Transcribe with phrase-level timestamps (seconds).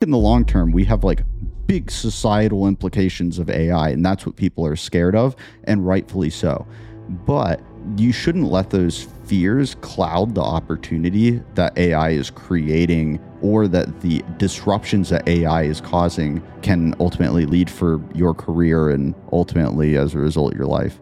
[0.00, 1.22] in the long term, we have like
[1.66, 6.66] big societal implications of AI, and that's what people are scared of, and rightfully so.
[7.08, 7.60] But
[7.96, 14.22] you shouldn't let those fears cloud the opportunity that AI is creating or that the
[14.36, 20.18] disruptions that AI is causing can ultimately lead for your career and ultimately, as a
[20.18, 21.00] result, your life.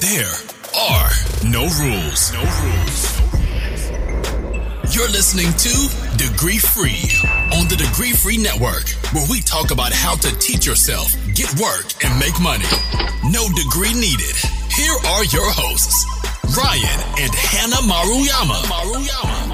[0.00, 0.34] There
[0.78, 1.10] are
[1.44, 2.32] no rules.
[2.32, 3.07] No rules.
[4.90, 7.04] You're listening to Degree Free
[7.52, 11.92] on the Degree Free Network, where we talk about how to teach yourself, get work,
[12.02, 12.64] and make money.
[13.30, 14.34] No degree needed.
[14.72, 16.06] Here are your hosts,
[16.56, 18.64] Ryan and Hannah Maruyama.
[18.64, 19.47] Maruyama.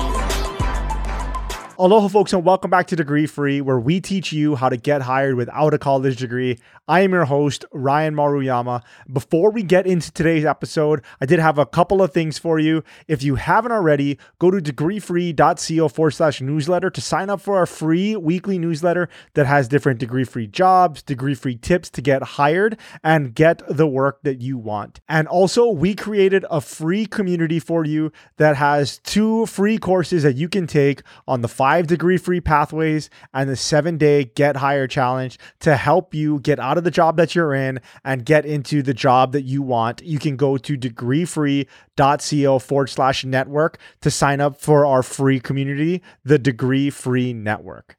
[1.77, 5.02] Aloha, folks, and welcome back to Degree Free, where we teach you how to get
[5.02, 6.56] hired without a college degree.
[6.87, 8.83] I am your host, Ryan Maruyama.
[9.10, 12.84] Before we get into today's episode, I did have a couple of things for you.
[13.09, 17.66] If you haven't already, go to degreefree.co forward slash newsletter to sign up for our
[17.66, 22.78] free weekly newsletter that has different degree free jobs, degree free tips to get hired,
[23.03, 25.00] and get the work that you want.
[25.09, 30.36] And also, we created a free community for you that has two free courses that
[30.36, 34.91] you can take on the five degree free pathways and the seven day get hired
[34.91, 38.83] challenge to help you get out of the job that you're in and get into
[38.83, 40.03] the job that you want.
[40.03, 46.03] You can go to degreefree.co forward slash network to sign up for our free community,
[46.23, 47.97] the Degree Free Network.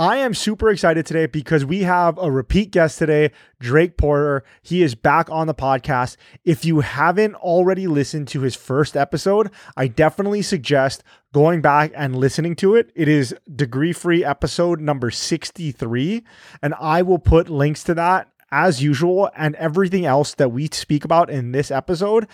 [0.00, 4.42] I am super excited today because we have a repeat guest today, Drake Porter.
[4.62, 6.16] He is back on the podcast.
[6.42, 12.16] If you haven't already listened to his first episode, I definitely suggest going back and
[12.16, 12.90] listening to it.
[12.94, 16.24] It is degree free episode number 63,
[16.62, 21.04] and I will put links to that as usual and everything else that we speak
[21.04, 22.26] about in this episode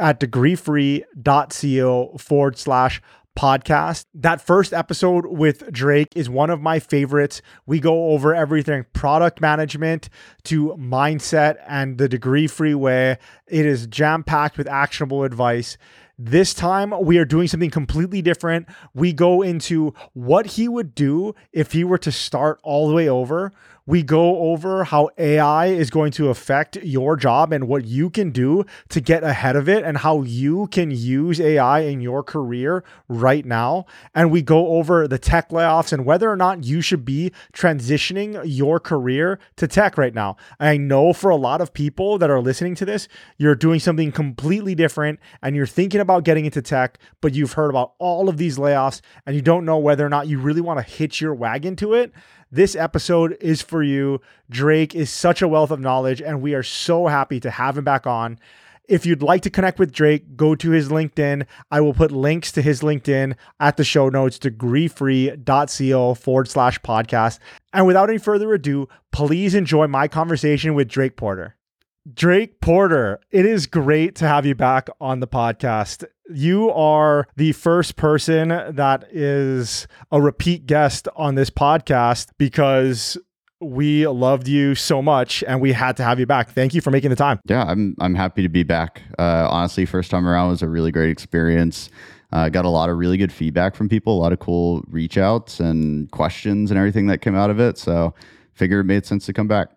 [0.00, 3.00] at degreefree.co forward slash
[3.38, 4.06] podcast.
[4.14, 7.42] That first episode with Drake is one of my favorites.
[7.66, 10.08] We go over everything product management
[10.44, 13.18] to mindset and the degree free way.
[13.46, 15.76] It is jam packed with actionable advice.
[16.16, 18.68] This time, we are doing something completely different.
[18.94, 23.08] We go into what he would do if he were to start all the way
[23.08, 23.50] over.
[23.86, 28.30] We go over how AI is going to affect your job and what you can
[28.30, 32.82] do to get ahead of it and how you can use AI in your career
[33.08, 33.84] right now.
[34.14, 38.40] And we go over the tech layoffs and whether or not you should be transitioning
[38.46, 40.38] your career to tech right now.
[40.58, 43.06] I know for a lot of people that are listening to this,
[43.36, 47.68] you're doing something completely different and you're thinking about getting into tech, but you've heard
[47.68, 50.78] about all of these layoffs and you don't know whether or not you really want
[50.78, 52.14] to hitch your wagon to it.
[52.54, 54.20] This episode is for you.
[54.48, 57.82] Drake is such a wealth of knowledge, and we are so happy to have him
[57.82, 58.38] back on.
[58.88, 61.46] If you'd like to connect with Drake, go to his LinkedIn.
[61.72, 67.40] I will put links to his LinkedIn at the show notes, degreefree.co forward slash podcast.
[67.72, 71.56] And without any further ado, please enjoy my conversation with Drake Porter.
[72.12, 76.04] Drake Porter, it is great to have you back on the podcast.
[76.28, 83.16] You are the first person that is a repeat guest on this podcast because
[83.58, 86.50] we loved you so much and we had to have you back.
[86.50, 87.40] Thank you for making the time.
[87.46, 89.00] Yeah, I'm I'm happy to be back.
[89.18, 91.88] Uh, honestly, first time around was a really great experience.
[92.32, 95.16] Uh, got a lot of really good feedback from people, a lot of cool reach
[95.16, 97.78] outs and questions and everything that came out of it.
[97.78, 98.12] So,
[98.52, 99.68] figured it made sense to come back.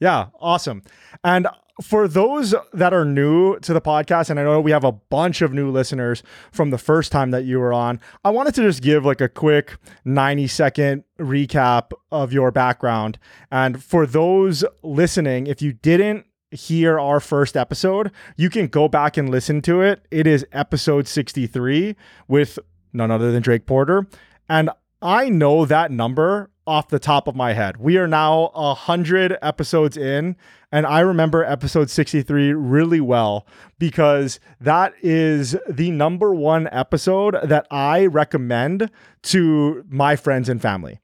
[0.00, 0.82] Yeah, awesome.
[1.24, 1.48] And
[1.82, 5.42] for those that are new to the podcast, and I know we have a bunch
[5.42, 8.82] of new listeners from the first time that you were on, I wanted to just
[8.82, 13.18] give like a quick 90 second recap of your background.
[13.50, 19.16] And for those listening, if you didn't hear our first episode, you can go back
[19.16, 20.06] and listen to it.
[20.10, 21.94] It is episode 63
[22.28, 22.58] with
[22.92, 24.06] none other than Drake Porter.
[24.48, 24.70] And
[25.02, 27.76] I know that number off the top of my head.
[27.76, 30.36] We are now a hundred episodes in,
[30.72, 33.46] and I remember episode 63 really well
[33.78, 38.90] because that is the number one episode that I recommend
[39.22, 40.98] to my friends and family.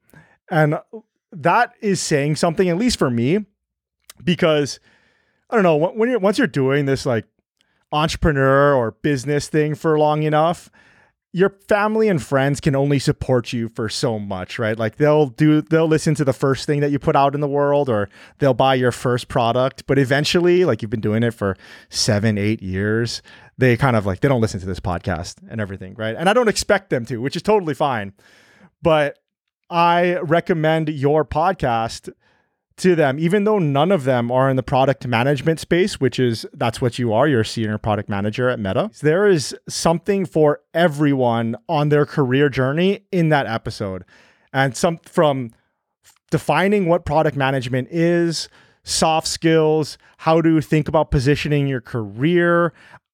[0.50, 0.78] And
[1.30, 3.46] that is saying something, at least for me,
[4.22, 4.80] because
[5.48, 7.26] I don't know, when you're once you're doing this like
[7.92, 10.70] entrepreneur or business thing for long enough,
[11.32, 14.78] your family and friends can only support you for so much, right?
[14.78, 17.48] Like they'll do they'll listen to the first thing that you put out in the
[17.48, 21.56] world or they'll buy your first product, but eventually, like you've been doing it for
[21.88, 23.22] 7, 8 years,
[23.56, 26.14] they kind of like they don't listen to this podcast and everything, right?
[26.16, 28.12] And I don't expect them to, which is totally fine.
[28.82, 29.18] But
[29.70, 32.12] I recommend your podcast
[32.82, 36.46] to them, even though none of them are in the product management space, which is
[36.52, 37.26] that's what you are.
[37.26, 38.90] You're a senior product manager at Meta.
[39.00, 44.04] There is something for everyone on their career journey in that episode.
[44.52, 45.50] and some from
[46.30, 48.48] defining what product management is,
[48.84, 52.72] soft skills, how to think about positioning your career.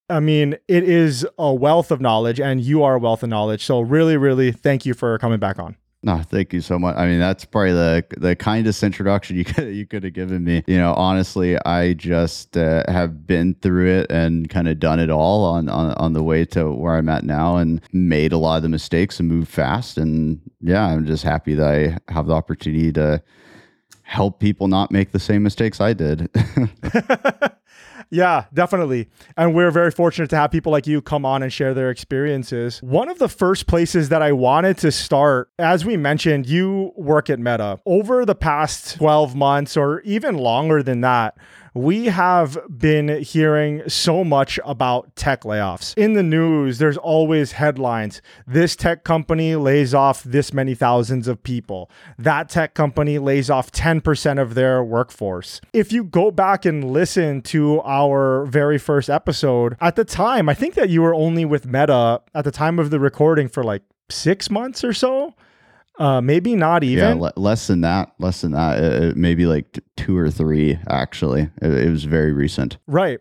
[0.08, 3.64] I mean, it is a wealth of knowledge, and you are a wealth of knowledge.
[3.64, 5.76] So, really, really, thank you for coming back on.
[6.04, 6.96] No, thank you so much.
[6.96, 10.62] I mean, that's probably the the kindest introduction you could you could have given me.
[10.68, 15.10] You know, honestly, I just uh, have been through it and kind of done it
[15.10, 18.58] all on, on on the way to where I'm at now, and made a lot
[18.58, 19.98] of the mistakes and moved fast.
[19.98, 23.20] And yeah, I'm just happy that I have the opportunity to
[24.02, 26.30] help people not make the same mistakes I did.
[28.10, 29.08] Yeah, definitely.
[29.36, 32.82] And we're very fortunate to have people like you come on and share their experiences.
[32.82, 37.28] One of the first places that I wanted to start, as we mentioned, you work
[37.28, 37.80] at Meta.
[37.84, 41.36] Over the past 12 months or even longer than that,
[41.78, 45.96] we have been hearing so much about tech layoffs.
[45.96, 48.20] In the news, there's always headlines.
[48.48, 51.88] This tech company lays off this many thousands of people.
[52.18, 55.60] That tech company lays off 10% of their workforce.
[55.72, 60.54] If you go back and listen to our very first episode, at the time, I
[60.54, 63.82] think that you were only with Meta at the time of the recording for like
[64.10, 65.34] six months or so.
[65.98, 67.18] Uh, maybe not even.
[67.18, 68.12] Yeah, less than that.
[68.18, 68.78] Less than that.
[68.78, 70.78] Uh, maybe like t- two or three.
[70.88, 72.78] Actually, it, it was very recent.
[72.86, 73.20] Right.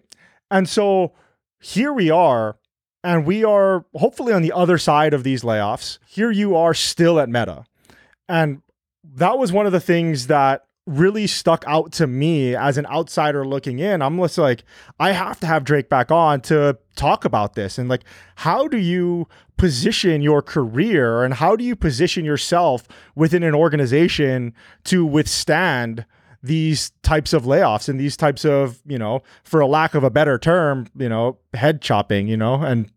[0.52, 1.14] And so
[1.60, 2.58] here we are,
[3.04, 5.98] and we are hopefully on the other side of these layoffs.
[6.08, 7.66] Here you are still at Meta,
[8.30, 8.62] and
[9.04, 13.46] that was one of the things that really stuck out to me as an outsider
[13.46, 14.02] looking in.
[14.02, 14.64] I'm just like,
[15.00, 17.78] I have to have Drake back on to talk about this.
[17.78, 18.04] And like,
[18.36, 24.54] how do you position your career and how do you position yourself within an organization
[24.86, 26.06] to withstand
[26.42, 30.10] these types of layoffs and these types of, you know, for a lack of a
[30.10, 32.90] better term, you know, head chopping, you know, and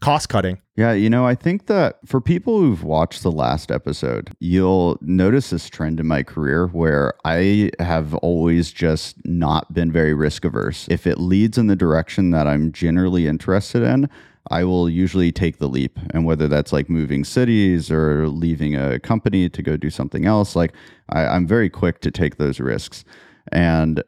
[0.00, 0.60] cost cutting.
[0.76, 5.50] Yeah, you know, I think that for people who've watched the last episode, you'll notice
[5.50, 10.86] this trend in my career where I have always just not been very risk averse.
[10.90, 14.08] If it leads in the direction that I'm generally interested in,
[14.50, 15.98] I will usually take the leap.
[16.10, 20.54] And whether that's like moving cities or leaving a company to go do something else,
[20.54, 20.72] like
[21.08, 23.04] I, am very quick to take those risks.
[23.50, 24.02] And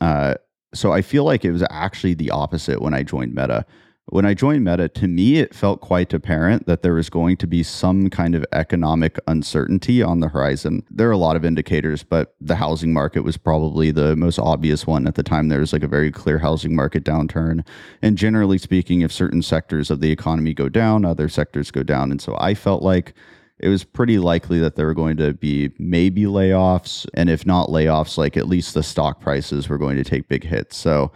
[0.00, 0.34] uh,
[0.74, 3.64] so I feel like it was actually the opposite when I joined Meta
[4.08, 7.46] when I joined Meta, to me, it felt quite apparent that there was going to
[7.46, 10.84] be some kind of economic uncertainty on the horizon.
[10.90, 14.86] There are a lot of indicators, but the housing market was probably the most obvious
[14.86, 15.48] one at the time.
[15.48, 17.66] There was like a very clear housing market downturn.
[18.00, 22.12] And generally speaking, if certain sectors of the economy go down, other sectors go down.
[22.12, 23.12] And so I felt like
[23.58, 27.08] it was pretty likely that there were going to be maybe layoffs.
[27.14, 30.44] And if not layoffs, like at least the stock prices were going to take big
[30.44, 30.76] hits.
[30.76, 31.10] So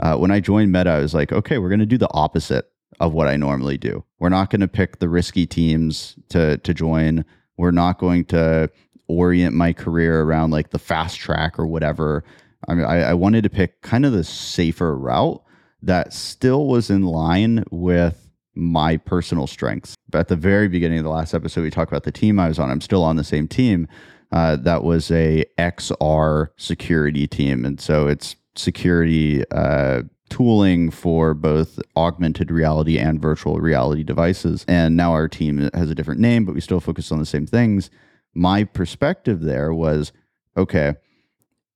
[0.00, 2.70] uh, when I joined Meta, I was like, okay, we're going to do the opposite
[3.00, 4.04] of what I normally do.
[4.18, 7.24] We're not going to pick the risky teams to to join.
[7.56, 8.70] We're not going to
[9.08, 12.24] orient my career around like the fast track or whatever.
[12.68, 15.42] I mean, I, I wanted to pick kind of the safer route
[15.82, 19.94] that still was in line with my personal strengths.
[20.08, 22.48] But at the very beginning of the last episode, we talked about the team I
[22.48, 22.70] was on.
[22.70, 23.86] I'm still on the same team.
[24.32, 31.78] Uh, that was a XR security team, and so it's security uh, tooling for both
[31.96, 34.64] augmented reality and virtual reality devices.
[34.66, 37.46] And now our team has a different name, but we still focus on the same
[37.46, 37.90] things.
[38.34, 40.12] My perspective there was
[40.56, 40.94] okay,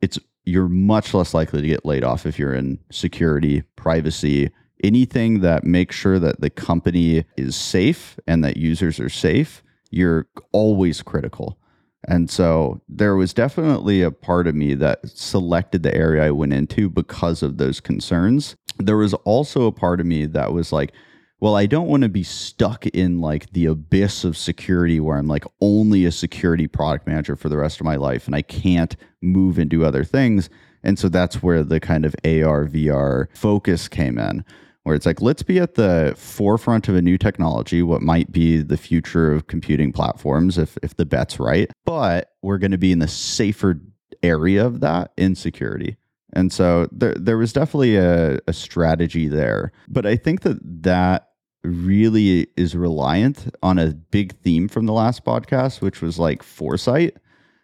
[0.00, 4.50] it's you're much less likely to get laid off if you're in security, privacy,
[4.82, 9.62] anything that makes sure that the company is safe and that users are safe.
[9.90, 11.60] You're always critical.
[12.09, 16.52] And so there was definitely a part of me that selected the area I went
[16.52, 18.57] into because of those concerns.
[18.78, 20.92] There was also a part of me that was like,
[21.40, 25.26] well, I don't want to be stuck in like the abyss of security where I'm
[25.26, 28.95] like only a security product manager for the rest of my life and I can't
[29.23, 30.50] move and do other things.
[30.83, 34.45] And so that's where the kind of AR, VR focus came in
[34.84, 38.58] where it's like let's be at the forefront of a new technology what might be
[38.62, 42.92] the future of computing platforms if if the bet's right but we're going to be
[42.92, 43.80] in the safer
[44.22, 45.96] area of that in security.
[46.32, 51.30] And so there there was definitely a, a strategy there but i think that that
[51.64, 57.16] really is reliant on a big theme from the last podcast which was like foresight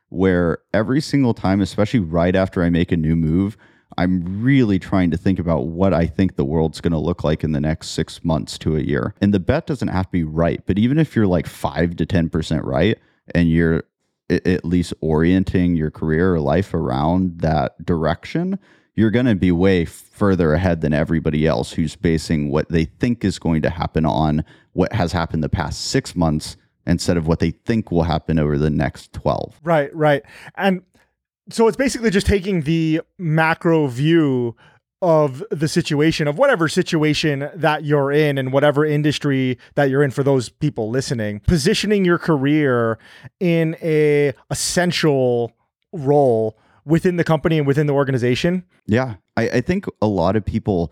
[0.08, 3.56] where every single time especially right after i make a new move
[3.98, 7.42] I'm really trying to think about what I think the world's going to look like
[7.42, 9.14] in the next six months to a year.
[9.20, 12.06] And the bet doesn't have to be right, but even if you're like five to
[12.06, 12.98] 10% right
[13.34, 13.84] and you're
[14.28, 18.58] at least orienting your career or life around that direction,
[18.94, 23.24] you're going to be way further ahead than everybody else who's basing what they think
[23.24, 27.40] is going to happen on what has happened the past six months instead of what
[27.40, 29.60] they think will happen over the next 12.
[29.62, 30.22] Right, right.
[30.56, 30.82] And
[31.50, 34.56] so it's basically just taking the macro view
[35.02, 40.10] of the situation of whatever situation that you're in and whatever industry that you're in
[40.10, 42.98] for those people listening positioning your career
[43.38, 45.52] in a essential
[45.92, 49.16] role within the company and within the organization Yeah.
[49.36, 50.90] I, I think a lot of people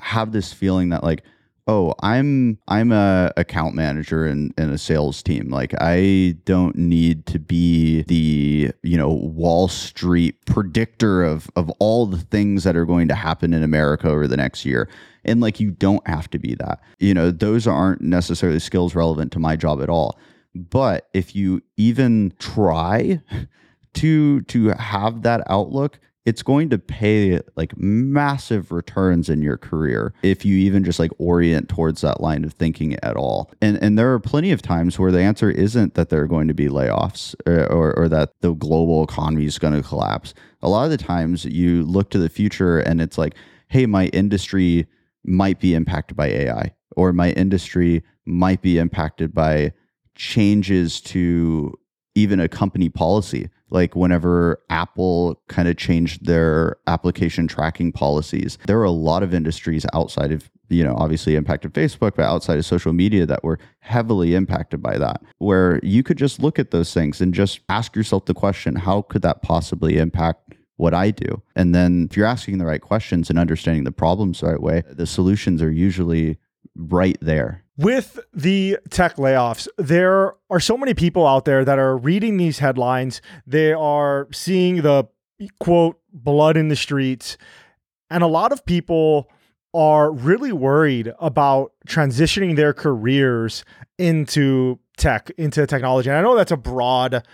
[0.00, 1.24] have this feeling that like,
[1.68, 5.50] oh, I'm I'm a account manager in, in a sales team.
[5.50, 12.06] Like I don't need to be the, you know, Wall Street predictor of of all
[12.06, 14.88] the things that are going to happen in America over the next year.
[15.24, 16.80] And like you don't have to be that.
[16.98, 20.18] You know, those aren't necessarily skills relevant to my job at all.
[20.54, 23.20] But if you even try
[23.94, 30.12] to to have that outlook it's going to pay like massive returns in your career
[30.22, 33.50] if you even just like orient towards that line of thinking at all.
[33.62, 36.46] And and there are plenty of times where the answer isn't that there are going
[36.48, 40.34] to be layoffs or, or, or that the global economy is going to collapse.
[40.60, 43.34] A lot of the times you look to the future and it's like,
[43.68, 44.86] hey, my industry
[45.24, 49.72] might be impacted by AI or my industry might be impacted by
[50.14, 51.72] changes to
[52.14, 58.78] even a company policy like whenever Apple kind of changed their application tracking policies, there
[58.78, 62.64] were a lot of industries outside of, you know, obviously impacted Facebook, but outside of
[62.64, 66.92] social media that were heavily impacted by that, where you could just look at those
[66.92, 71.42] things and just ask yourself the question, how could that possibly impact what I do?
[71.56, 74.82] And then if you're asking the right questions and understanding the problems the right way,
[74.88, 76.38] the solutions are usually
[76.76, 77.64] right there.
[77.78, 82.58] With the tech layoffs, there are so many people out there that are reading these
[82.58, 83.22] headlines.
[83.46, 85.06] They are seeing the
[85.60, 87.38] quote, blood in the streets.
[88.10, 89.30] And a lot of people
[89.72, 93.64] are really worried about transitioning their careers
[93.96, 96.08] into tech, into technology.
[96.08, 97.24] And I know that's a broad,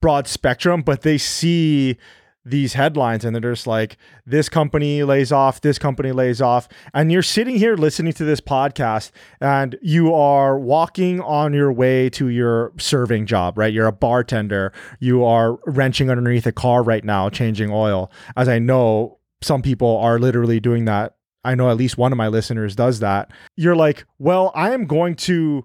[0.00, 1.96] broad spectrum, but they see
[2.44, 3.96] these headlines and they're just like
[4.26, 6.68] this company lays off this company lays off.
[6.92, 12.10] And you're sitting here listening to this podcast and you are walking on your way
[12.10, 13.72] to your serving job right?
[13.72, 14.72] You're a bartender.
[15.00, 18.10] You are wrenching underneath a car right now changing oil.
[18.36, 21.16] As i know some people are literally doing that.
[21.44, 23.30] I know at least one of my listeners does that.
[23.56, 25.64] You're like well i am going to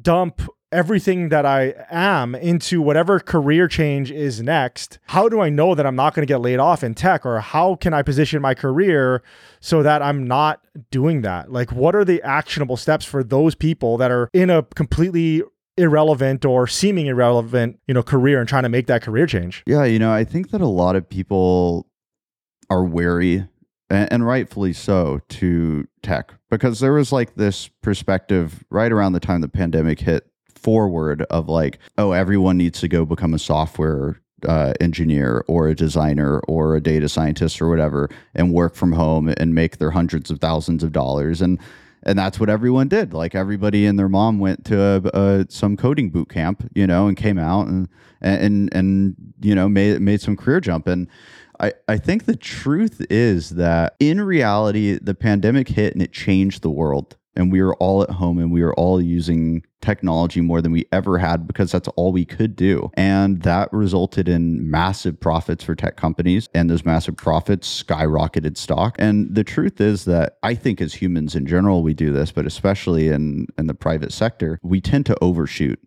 [0.00, 0.42] dump
[0.74, 5.86] everything that I am into whatever career change is next, how do I know that
[5.86, 8.54] I'm not going to get laid off in tech or how can I position my
[8.54, 9.22] career
[9.60, 11.52] so that I'm not doing that?
[11.52, 15.42] Like what are the actionable steps for those people that are in a completely
[15.76, 19.62] irrelevant or seeming irrelevant, you know, career and trying to make that career change?
[19.66, 21.86] Yeah, you know, I think that a lot of people
[22.68, 23.46] are wary
[23.90, 29.40] and, rightfully so to tech because there was like this perspective right around the time
[29.40, 30.28] the pandemic hit
[30.64, 34.18] forward of like, oh, everyone needs to go become a software
[34.48, 39.28] uh, engineer or a designer or a data scientist or whatever and work from home
[39.36, 41.42] and make their hundreds of thousands of dollars.
[41.42, 41.60] And
[42.06, 43.14] and that's what everyone did.
[43.14, 47.06] Like everybody and their mom went to a, a, some coding boot camp you know
[47.08, 47.88] and came out and
[48.20, 50.86] and and you know made made some career jump.
[50.86, 51.08] And
[51.60, 56.62] I, I think the truth is that in reality the pandemic hit and it changed
[56.62, 60.62] the world and we were all at home and we were all using technology more
[60.62, 62.90] than we ever had because that's all we could do.
[62.94, 66.48] And that resulted in massive profits for tech companies.
[66.54, 68.96] And those massive profits skyrocketed stock.
[68.98, 72.46] And the truth is that I think as humans in general, we do this, but
[72.46, 75.80] especially in, in the private sector, we tend to overshoot.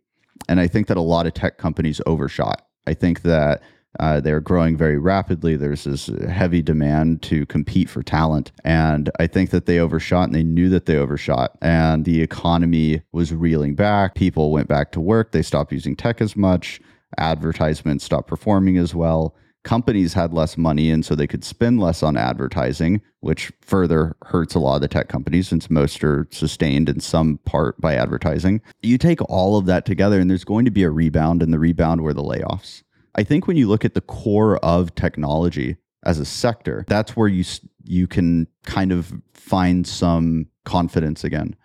[0.50, 2.66] And I think that a lot of tech companies overshot.
[2.86, 3.62] I think that
[4.00, 5.56] uh, they're growing very rapidly.
[5.56, 8.52] There's this heavy demand to compete for talent.
[8.64, 11.58] And I think that they overshot and they knew that they overshot.
[11.62, 14.16] And the economy was reeling back.
[14.16, 15.32] People went back to work.
[15.32, 16.80] They stopped using tech as much.
[17.18, 19.36] Advertisements stopped performing as well.
[19.64, 24.56] Companies had less money, and so they could spend less on advertising, which further hurts
[24.56, 28.62] a lot of the tech companies since most are sustained in some part by advertising.
[28.82, 31.60] You take all of that together, and there's going to be a rebound, and the
[31.60, 32.84] rebound were the layoffs.
[33.18, 37.28] I think when you look at the core of technology as a sector, that's where
[37.28, 37.44] you
[37.84, 41.56] you can kind of find some confidence again.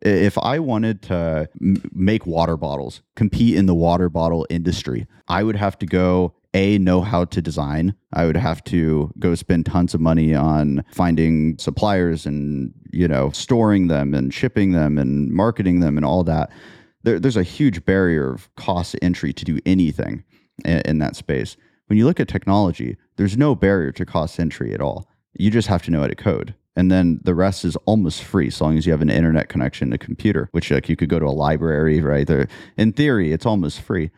[0.00, 5.56] If I wanted to make water bottles, compete in the water bottle industry, I would
[5.56, 7.94] have to go a know how to design.
[8.14, 13.30] I would have to go spend tons of money on finding suppliers and you know
[13.30, 16.50] storing them and shipping them and marketing them and all that.
[17.02, 20.24] There, there's a huge barrier of cost entry to do anything
[20.64, 21.56] in, in that space.
[21.86, 25.08] When you look at technology, there's no barrier to cost entry at all.
[25.34, 26.54] You just have to know how to code.
[26.76, 29.90] and then the rest is almost free so long as you have an internet connection
[29.90, 32.46] to computer which like you could go to a library right there
[32.76, 34.10] in theory it's almost free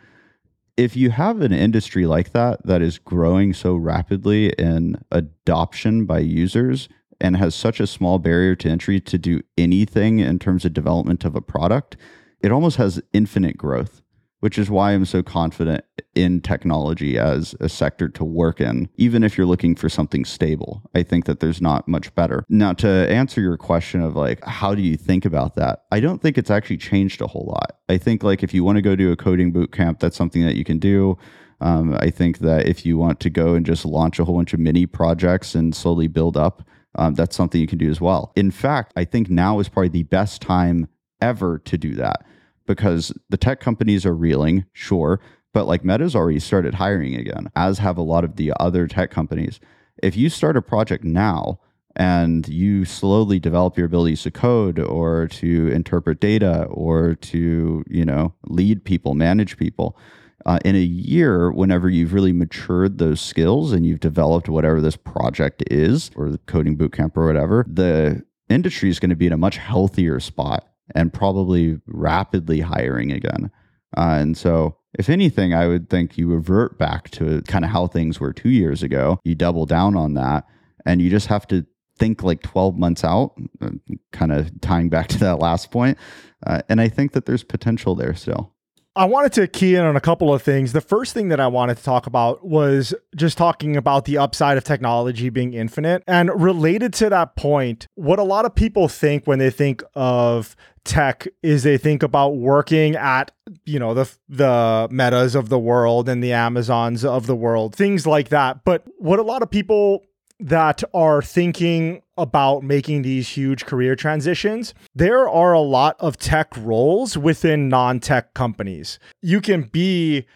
[0.77, 6.19] if you have an industry like that that is growing so rapidly in adoption by
[6.19, 6.89] users
[7.21, 11.25] and has such a small barrier to entry to do anything in terms of development
[11.25, 11.97] of a product
[12.41, 14.03] it almost has infinite growth
[14.41, 19.25] which is why I'm so confident in technology as a sector to work in, even
[19.25, 20.83] if you're looking for something stable.
[20.95, 22.45] I think that there's not much better.
[22.49, 25.85] Now, to answer your question of like, how do you think about that?
[25.91, 27.79] I don't think it's actually changed a whole lot.
[27.89, 30.45] I think like if you want to go do a coding boot camp, that's something
[30.45, 31.19] that you can do.
[31.61, 34.55] Um, I think that if you want to go and just launch a whole bunch
[34.55, 36.63] of mini projects and slowly build up,
[36.95, 38.33] um, that's something you can do as well.
[38.37, 40.89] In fact, I think now is probably the best time
[41.21, 42.25] ever to do that
[42.69, 45.21] because the tech companies are reeling, sure,
[45.53, 49.11] but like Meta's already started hiring again, as have a lot of the other tech
[49.11, 49.59] companies.
[50.01, 51.59] If you start a project now
[51.97, 58.05] and you slowly develop your abilities to code or to interpret data or to, you
[58.05, 59.99] know, lead people, manage people,
[60.47, 64.97] uh, in a year, whenever you've really matured those skills and you've developed whatever this
[64.97, 69.33] project is, or the coding bootcamp or whatever, the industry is going to be in
[69.33, 73.51] a much healthier spot and probably rapidly hiring again.
[73.97, 77.87] Uh, and so, if anything, I would think you revert back to kind of how
[77.87, 79.21] things were two years ago.
[79.25, 80.45] You double down on that,
[80.87, 81.67] and you just have to
[81.99, 83.71] think like 12 months out, uh,
[84.13, 85.99] kind of tying back to that last point.
[86.47, 88.55] Uh, and I think that there's potential there still.
[88.99, 90.73] I wanted to key in on a couple of things.
[90.73, 94.59] The first thing that I wanted to talk about was just talking about the upside
[94.59, 96.03] of technology being infinite.
[96.09, 100.57] And related to that point, what a lot of people think when they think of
[100.83, 103.31] tech is they think about working at
[103.67, 108.07] you know the the metas of the world and the amazons of the world things
[108.07, 110.03] like that but what a lot of people
[110.41, 116.49] that are thinking about making these huge career transitions, there are a lot of tech
[116.57, 118.99] roles within non tech companies.
[119.23, 120.27] You can be,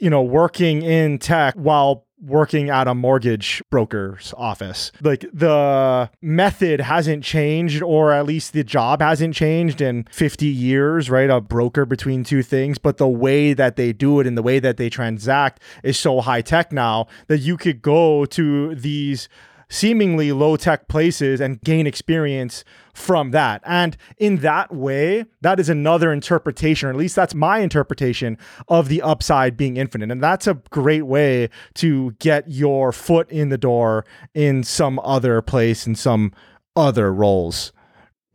[0.00, 4.92] you know, working in tech while working at a mortgage broker's office.
[5.00, 11.08] Like the method hasn't changed, or at least the job hasn't changed in 50 years,
[11.08, 11.30] right?
[11.30, 14.58] A broker between two things, but the way that they do it and the way
[14.58, 19.28] that they transact is so high tech now that you could go to these
[19.70, 23.62] seemingly low tech places and gain experience from that.
[23.64, 28.36] And in that way, that is another interpretation, or at least that's my interpretation
[28.68, 30.10] of the upside being infinite.
[30.10, 34.04] And that's a great way to get your foot in the door
[34.34, 36.32] in some other place in some
[36.76, 37.72] other roles.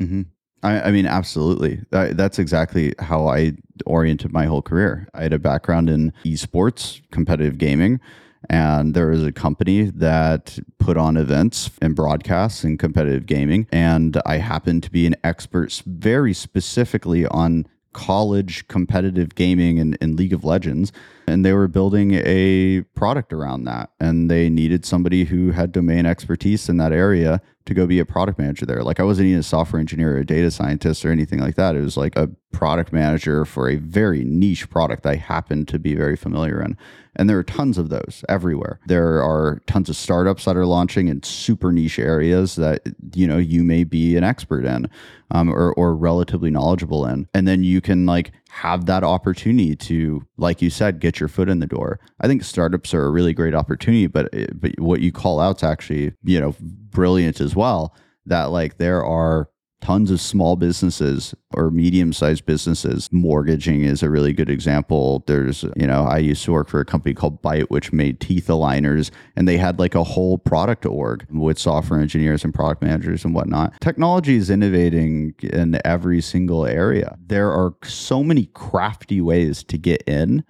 [0.01, 0.23] Mm-hmm.
[0.63, 1.81] I, I, mean, absolutely.
[1.91, 3.53] That, that's exactly how I
[3.85, 5.07] oriented my whole career.
[5.13, 7.99] I had a background in esports, competitive gaming
[8.49, 13.67] and there is a company that put on events and broadcasts in competitive gaming.
[13.71, 20.17] And I happen to be an expert very specifically on college competitive gaming and, and,
[20.17, 20.91] League of Legends.
[21.27, 23.91] And they were building a product around that.
[24.01, 28.05] And they needed somebody who had domain expertise in that area to go be a
[28.05, 28.83] product manager there.
[28.83, 31.75] Like I wasn't even a software engineer or a data scientist or anything like that.
[31.75, 35.93] It was like a product manager for a very niche product I happen to be
[35.93, 36.77] very familiar in.
[37.17, 38.79] And there are tons of those everywhere.
[38.87, 42.81] There are tons of startups that are launching in super niche areas that
[43.13, 44.89] you know you may be an expert in
[45.31, 47.27] um, or, or relatively knowledgeable in.
[47.33, 51.49] And then you can like have that opportunity to, like you said, get your foot
[51.49, 51.99] in the door.
[52.21, 56.13] I think startups are a really great opportunity, but but what you call out's actually
[56.23, 57.93] you know brilliant as well.
[58.25, 59.49] That like there are
[59.85, 63.07] tons of small businesses or medium sized businesses.
[63.11, 65.23] Mortgaging is a really good example.
[65.27, 68.47] There's, you know, I used to work for a company called Byte, which made teeth
[68.47, 73.23] aligners, and they had like a whole product org with software engineers and product managers
[73.23, 73.79] and whatnot.
[73.79, 77.15] Technology is innovating in every single area.
[77.23, 80.43] There are so many crafty ways to get in,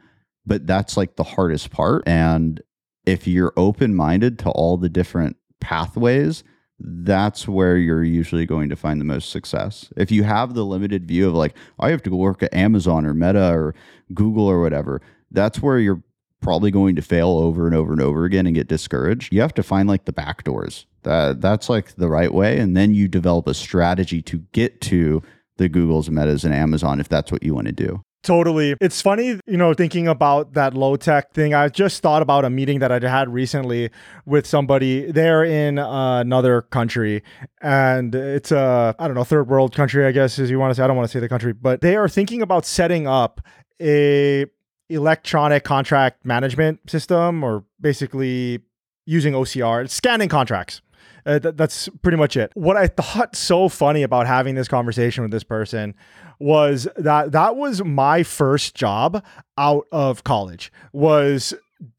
[0.46, 2.08] but that's like the hardest part.
[2.08, 2.62] And
[3.06, 6.46] if you're open minded to all the different pathways,
[6.80, 9.92] that's where you're usually going to find the most success.
[9.96, 13.06] If you have the limited view of like, I have to go work at Amazon
[13.06, 13.76] or Meta or
[14.14, 16.04] Google or whatever, that's where you're
[16.42, 19.34] probably going to fail over and over and over again and get discouraged.
[19.34, 20.86] You have to find like the back doors.
[21.04, 22.60] That that's like the right way.
[22.60, 25.24] And then you develop a strategy to get to
[25.58, 28.02] the Googles, Metas, and Amazon if that's what you want to do.
[28.26, 28.76] Totally.
[28.82, 31.54] It's funny, you know, thinking about that low tech thing.
[31.54, 33.92] I just thought about a meeting that I had recently
[34.26, 35.12] with somebody.
[35.12, 37.22] They're in uh, another country
[37.62, 40.76] and it's a, I don't know, third world country, I guess, as you want to
[40.76, 40.84] say.
[40.84, 43.42] I don't want to say the country, but they are thinking about setting up
[43.80, 44.48] a
[44.90, 48.60] electronic contract management system or basically
[49.06, 50.82] using OCR, scanning contracts
[51.28, 52.52] Uh, th- that's pretty much it.
[52.56, 55.94] What I thought so funny about having this conversation with this person
[56.40, 59.24] was that that was my first job
[59.58, 60.72] out of college.
[60.94, 61.54] Was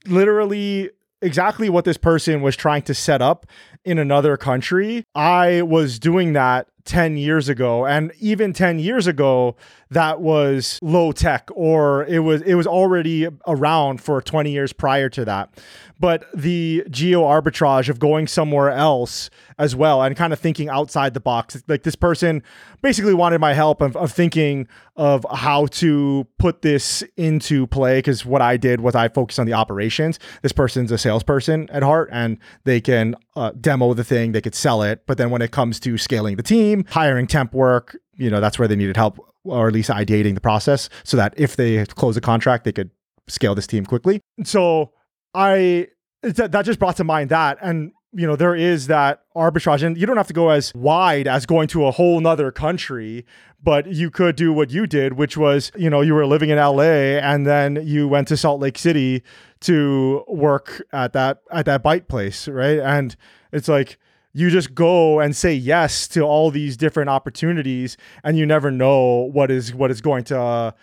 [0.06, 0.90] literally
[1.22, 3.46] exactly what this person was trying to set up
[3.84, 5.04] in another country.
[5.14, 9.56] I was doing that 10 years ago and even 10 years ago
[9.90, 15.08] that was low tech or it was it was already around for 20 years prior
[15.08, 15.50] to that.
[15.98, 21.14] But the geo arbitrage of going somewhere else as well and kind of thinking outside
[21.14, 22.42] the box like this person
[22.82, 28.24] basically wanted my help of, of thinking of how to put this into play because
[28.24, 30.18] what i did was i focused on the operations.
[30.42, 34.54] This person's a salesperson at heart and they can uh, demo the thing they could
[34.54, 35.02] sell it.
[35.06, 38.58] But then when it comes to scaling the team hiring temp work you know that's
[38.58, 42.16] where they needed help or at least ideating the process so that if they close
[42.16, 42.90] a contract they could
[43.28, 44.20] scale this team quickly.
[44.44, 44.92] So
[45.34, 45.88] i
[46.22, 47.58] that, that just brought to mind that.
[47.60, 51.28] And you know there is that arbitrage and you don't have to go as wide
[51.28, 53.24] as going to a whole nother country
[53.62, 56.58] but you could do what you did which was you know you were living in
[56.58, 59.22] la and then you went to salt lake city
[59.60, 62.78] to work at that at that Byte place right?
[62.78, 63.16] And
[63.52, 63.98] it's like
[64.32, 69.30] you just go and say yes to all these different opportunities and you never know
[69.32, 70.74] what is what is going to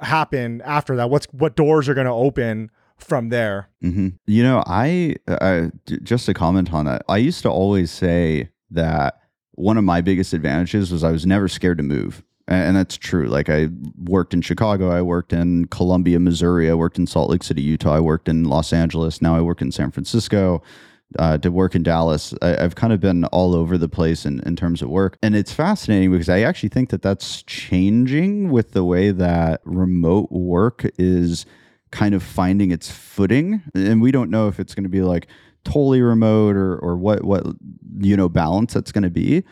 [0.00, 1.10] happen after that.
[1.10, 2.70] What's what doors are going to open
[3.02, 4.08] from there Mm-hmm.
[4.26, 5.70] You know, I, I
[6.02, 7.02] just to comment on that.
[7.08, 9.20] I used to always say that
[9.52, 12.22] one of my biggest advantages was I was never scared to move.
[12.48, 13.28] And that's true.
[13.28, 17.42] Like I worked in Chicago, I worked in Columbia, Missouri, I worked in Salt Lake
[17.42, 19.22] City, Utah, I worked in Los Angeles.
[19.22, 20.62] Now I work in San Francisco.
[21.18, 22.32] Uh, did work in Dallas.
[22.40, 25.18] I, I've kind of been all over the place in, in terms of work.
[25.22, 30.32] And it's fascinating because I actually think that that's changing with the way that remote
[30.32, 31.44] work is
[31.92, 33.62] kind of finding its footing.
[33.74, 35.28] And we don't know if it's going to be like
[35.64, 37.46] totally remote or, or what, what,
[37.98, 39.44] you know, balance that's going to be.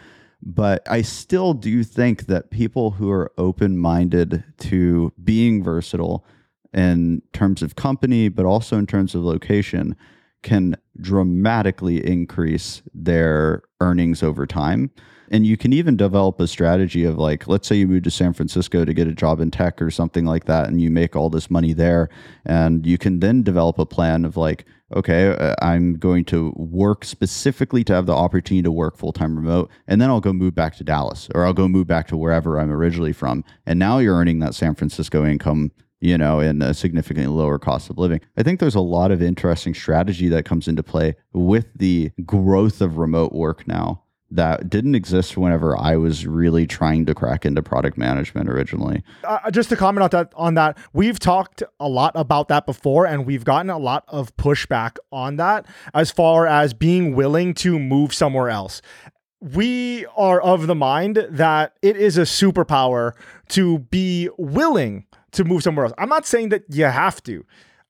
[0.42, 6.24] But I still do think that people who are open minded to being versatile
[6.72, 9.94] in terms of company, but also in terms of location,
[10.42, 14.90] can dramatically increase their earnings over time.
[15.30, 18.32] And you can even develop a strategy of like, let's say you move to San
[18.32, 21.30] Francisco to get a job in tech or something like that, and you make all
[21.30, 22.08] this money there.
[22.44, 24.64] And you can then develop a plan of like,
[24.94, 29.36] okay, uh, I'm going to work specifically to have the opportunity to work full time
[29.36, 29.70] remote.
[29.86, 32.58] And then I'll go move back to Dallas or I'll go move back to wherever
[32.58, 33.44] I'm originally from.
[33.66, 35.70] And now you're earning that San Francisco income
[36.02, 38.22] you know, in a significantly lower cost of living.
[38.36, 42.80] I think there's a lot of interesting strategy that comes into play with the growth
[42.80, 47.62] of remote work now that didn't exist whenever I was really trying to crack into
[47.62, 49.02] product management originally.
[49.24, 50.78] uh, just to comment on that on that.
[50.92, 55.36] We've talked a lot about that before and we've gotten a lot of pushback on
[55.36, 58.80] that as far as being willing to move somewhere else.
[59.40, 63.12] We are of the mind that it is a superpower
[63.48, 65.94] to be willing to move somewhere else.
[65.98, 67.44] I'm not saying that you have to.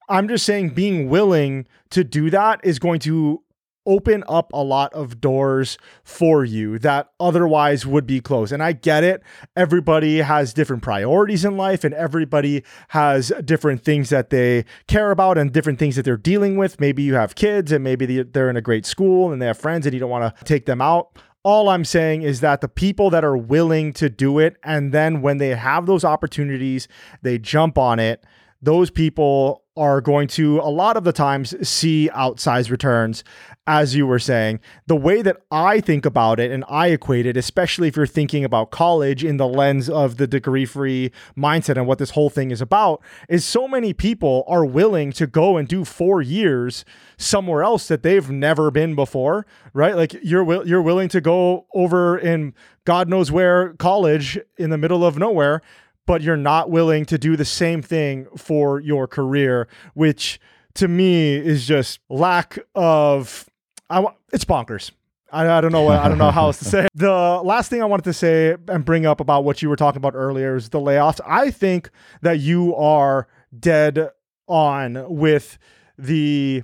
[0.09, 3.43] I'm just saying being willing to do that is going to
[3.87, 8.53] open up a lot of doors for you that otherwise would be closed.
[8.53, 9.23] And I get it.
[9.57, 15.39] Everybody has different priorities in life and everybody has different things that they care about
[15.39, 16.81] and different things that they're dealing with.
[16.81, 19.87] Maybe you have kids and maybe they're in a great school and they have friends
[19.87, 21.19] and you don't want to take them out.
[21.43, 25.23] All I'm saying is that the people that are willing to do it and then
[25.23, 26.87] when they have those opportunities,
[27.23, 28.25] they jump on it.
[28.63, 33.25] Those people are going to a lot of the times see outsized returns
[33.67, 37.37] as you were saying the way that i think about it and i equate it
[37.37, 41.87] especially if you're thinking about college in the lens of the degree free mindset and
[41.87, 45.69] what this whole thing is about is so many people are willing to go and
[45.69, 46.85] do 4 years
[47.17, 52.19] somewhere else that they've never been before right like you're you're willing to go over
[52.19, 55.63] in god knows where college in the middle of nowhere
[56.07, 60.41] but you're not willing to do the same thing for your career, which
[60.75, 63.47] to me is just lack of.
[63.91, 64.93] I it's bonkers.
[65.33, 66.89] I, I don't know what I don't know how else to say.
[66.95, 69.99] The last thing I wanted to say and bring up about what you were talking
[69.99, 71.21] about earlier is the layoffs.
[71.27, 71.91] I think
[72.23, 74.11] that you are dead
[74.47, 75.59] on with
[75.99, 76.63] the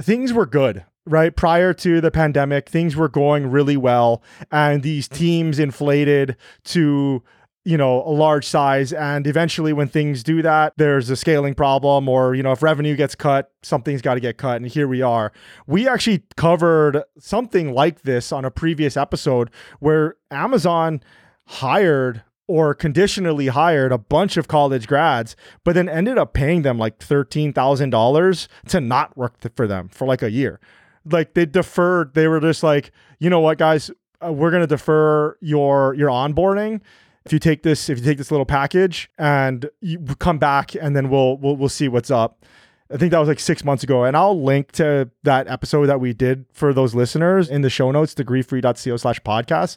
[0.00, 5.08] things were good right prior to the pandemic things were going really well and these
[5.08, 7.22] teams inflated to
[7.64, 12.08] you know a large size and eventually when things do that there's a scaling problem
[12.08, 15.02] or you know if revenue gets cut something's got to get cut and here we
[15.02, 15.32] are
[15.66, 21.02] we actually covered something like this on a previous episode where amazon
[21.46, 26.78] hired or conditionally hired a bunch of college grads but then ended up paying them
[26.78, 30.60] like $13,000 to not work for them for like a year
[31.04, 32.14] like they deferred.
[32.14, 33.90] They were just like, you know what, guys,
[34.24, 36.80] uh, we're gonna defer your your onboarding.
[37.26, 40.96] If you take this, if you take this little package and you come back, and
[40.96, 42.44] then we'll we'll we'll see what's up.
[42.92, 44.04] I think that was like six months ago.
[44.04, 47.90] And I'll link to that episode that we did for those listeners in the show
[47.92, 49.76] notes, degreefree.co slash podcast.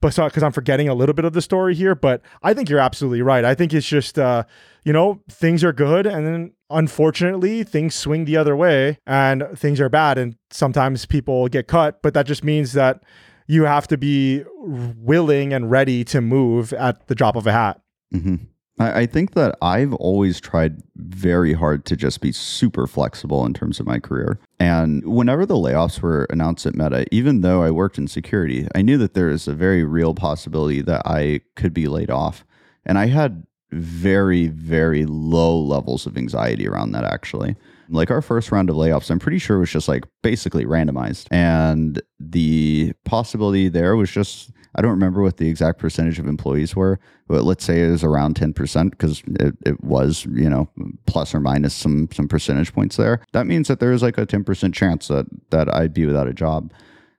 [0.00, 2.68] But so, because I'm forgetting a little bit of the story here, but I think
[2.68, 3.44] you're absolutely right.
[3.44, 4.44] I think it's just, uh,
[4.84, 6.06] you know, things are good.
[6.06, 10.18] And then unfortunately, things swing the other way and things are bad.
[10.18, 13.02] And sometimes people get cut, but that just means that
[13.46, 17.80] you have to be willing and ready to move at the drop of a hat.
[18.12, 18.36] Mm-hmm.
[18.78, 23.54] I, I think that I've always tried very hard to just be super flexible in
[23.54, 24.38] terms of my career.
[24.58, 28.82] And whenever the layoffs were announced at Meta, even though I worked in security, I
[28.82, 32.44] knew that there is a very real possibility that I could be laid off.
[32.84, 37.56] And I had very, very low levels of anxiety around that actually.
[37.88, 41.26] Like our first round of layoffs, I'm pretty sure was just like basically randomized.
[41.30, 46.74] And the possibility there was just I don't remember what the exact percentage of employees
[46.74, 50.68] were, but let's say it was around 10% because it, it was, you know,
[51.06, 53.20] plus or minus some some percentage points there.
[53.32, 56.34] That means that there is like a 10% chance that that I'd be without a
[56.34, 56.72] job.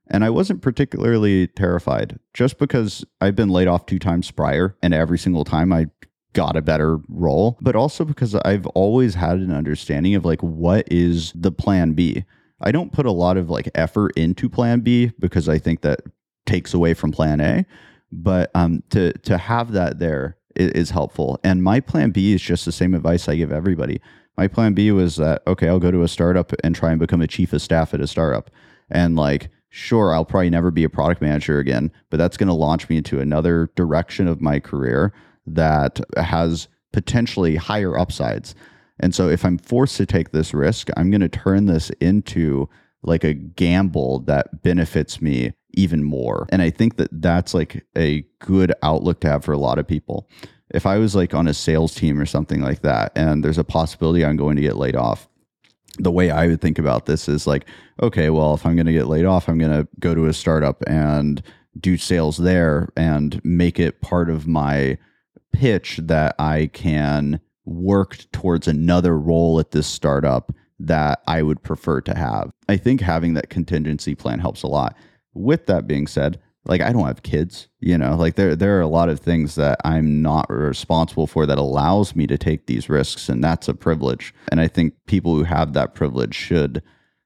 [0.07, 4.93] And I wasn't particularly terrified just because I've been laid off two times prior and
[4.93, 5.87] every single time I
[6.35, 10.85] got a better role, but also because I've always had an understanding of like what
[10.91, 12.25] is the plan B.
[12.61, 16.01] I don't put a lot of like effort into plan B because I think that
[16.45, 17.65] takes away from plan A.
[18.11, 21.39] But um, to to have that there is, is helpful.
[21.43, 23.99] And my plan B is just the same advice I give everybody.
[24.37, 27.21] My plan B was that okay, I'll go to a startup and try and become
[27.21, 28.51] a chief of staff at a startup,
[28.91, 32.53] and like sure, I'll probably never be a product manager again, but that's going to
[32.53, 35.13] launch me into another direction of my career
[35.47, 38.55] that has potentially higher upsides.
[38.99, 42.69] And so if I'm forced to take this risk, I'm going to turn this into
[43.03, 46.47] like a gamble that benefits me even more.
[46.49, 49.87] And I think that that's like a good outlook to have for a lot of
[49.87, 50.29] people.
[50.73, 53.63] If I was like on a sales team or something like that, and there's a
[53.63, 55.27] possibility I'm going to get laid off,
[55.99, 57.65] the way I would think about this is like,
[58.01, 60.33] okay, well, if I'm going to get laid off, I'm going to go to a
[60.33, 61.41] startup and
[61.79, 64.97] do sales there and make it part of my
[65.55, 72.01] pitch that I can work towards another role at this startup that I would prefer
[72.01, 72.51] to have.
[72.67, 74.95] I think having that contingency plan helps a lot
[75.33, 78.81] with that being said, like I don't have kids, you know, like there there are
[78.81, 82.89] a lot of things that I'm not responsible for that allows me to take these
[82.89, 84.33] risks and that's a privilege.
[84.49, 86.81] And I think people who have that privilege should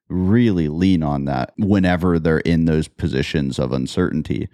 [0.09, 4.49] really lean on that whenever they're in those positions of uncertainty.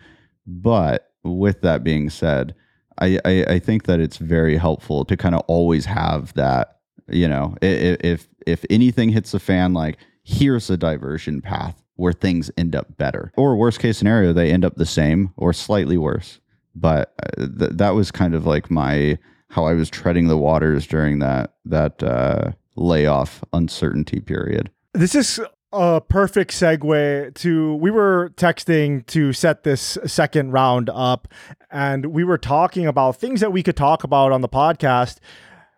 [0.46, 2.54] But with that being said,
[3.00, 7.28] I, I, I think that it's very helpful to kind of always have that, you
[7.28, 12.76] know, if if anything hits the fan, like here's a diversion path where things end
[12.76, 13.32] up better.
[13.38, 16.40] Or worst case scenario, they end up the same or slightly worse.
[16.76, 19.18] But uh, th- that was kind of like my
[19.50, 24.70] how I was treading the waters during that that uh, layoff uncertainty period.
[24.94, 25.40] This is
[25.76, 31.28] a perfect segue to we were texting to set this second round up
[31.70, 35.18] and we were talking about things that we could talk about on the podcast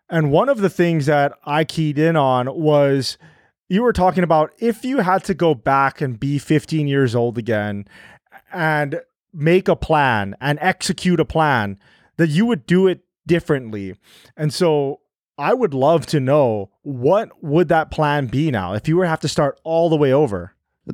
[0.07, 3.17] and one of the things that I keyed in on was
[3.69, 7.39] you were talking about if you had to go back and be 15 years old
[7.39, 7.85] again
[8.53, 9.01] and
[9.33, 11.79] make a plan and execute a plan
[12.17, 13.95] that you would do it differently.
[14.37, 15.01] And so
[15.37, 19.09] I would love to know what would that plan be now if you were to
[19.09, 20.53] have to start all the way over.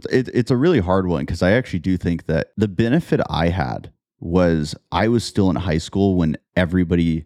[0.10, 3.49] It, it's a really hard one because I actually do think that the benefit I
[3.49, 7.25] had was I was still in high school when everybody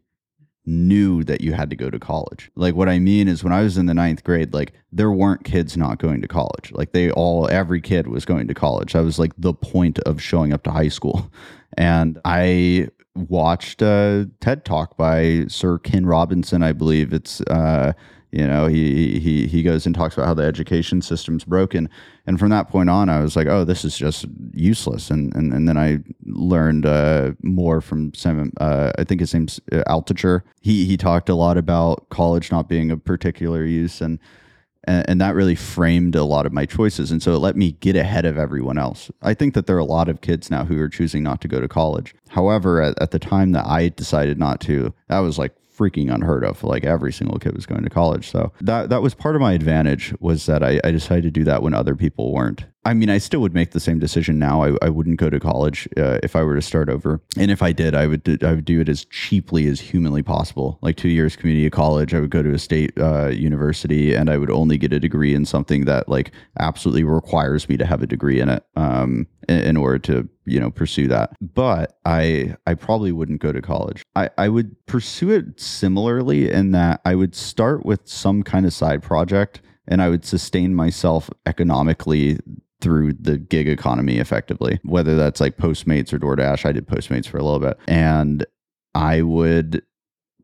[0.66, 2.52] knew that you had to go to college.
[2.56, 5.46] Like what I mean is when I was in the ninth grade, like there weren't
[5.46, 6.72] kids not going to college.
[6.74, 8.94] Like they all, every kid was going to college.
[8.94, 11.32] That was like the point of showing up to high school.
[11.78, 17.14] And I watched a TED talk by Sir Ken Robinson, I believe.
[17.14, 17.94] It's uh,
[18.32, 21.90] you know he he he goes and talks about how the education system's broken.
[22.26, 25.10] And from that point on i was like oh this is just useless.
[25.10, 29.60] And and, and then i learned uh, more from sam uh, i think his name's
[29.72, 30.42] uh, altucher.
[30.62, 34.02] He he talked a lot about college not being a particular use.
[34.02, 34.20] And
[34.88, 37.96] and, that really framed a lot of my choices and so it let me get
[37.96, 40.80] ahead of everyone else i think that there are a lot of kids now who
[40.80, 44.38] are choosing not to go to college however at, at the time that i decided
[44.38, 46.64] not to that was like freaking unheard of.
[46.64, 48.30] Like every single kid was going to college.
[48.30, 51.44] So that that was part of my advantage was that I, I decided to do
[51.44, 52.66] that when other people weren't.
[52.88, 54.64] I mean, I still would make the same decision now.
[54.64, 57.62] I, I wouldn't go to college uh, if I were to start over, and if
[57.62, 60.80] I did, I would do, I would do it as cheaply as humanly possible.
[60.82, 64.38] Like two years community college, I would go to a state uh, university, and I
[64.38, 68.08] would only get a degree in something that like absolutely requires me to have a
[68.08, 71.32] degree in it um, in, in order to you know pursue that.
[71.42, 74.02] But I I probably wouldn't go to college.
[74.16, 78.72] I I would pursue it similarly in that I would start with some kind of
[78.72, 82.40] side project and I would sustain myself economically
[82.82, 86.66] through the gig economy effectively, whether that's like Postmates or DoorDash.
[86.66, 87.78] I did Postmates for a little bit.
[87.88, 88.46] And
[88.94, 89.84] I would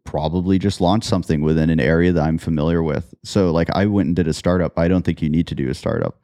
[0.04, 3.13] probably just launch something within an area that I'm familiar with.
[3.24, 4.78] So, like, I went and did a startup.
[4.78, 6.19] I don't think you need to do a startup.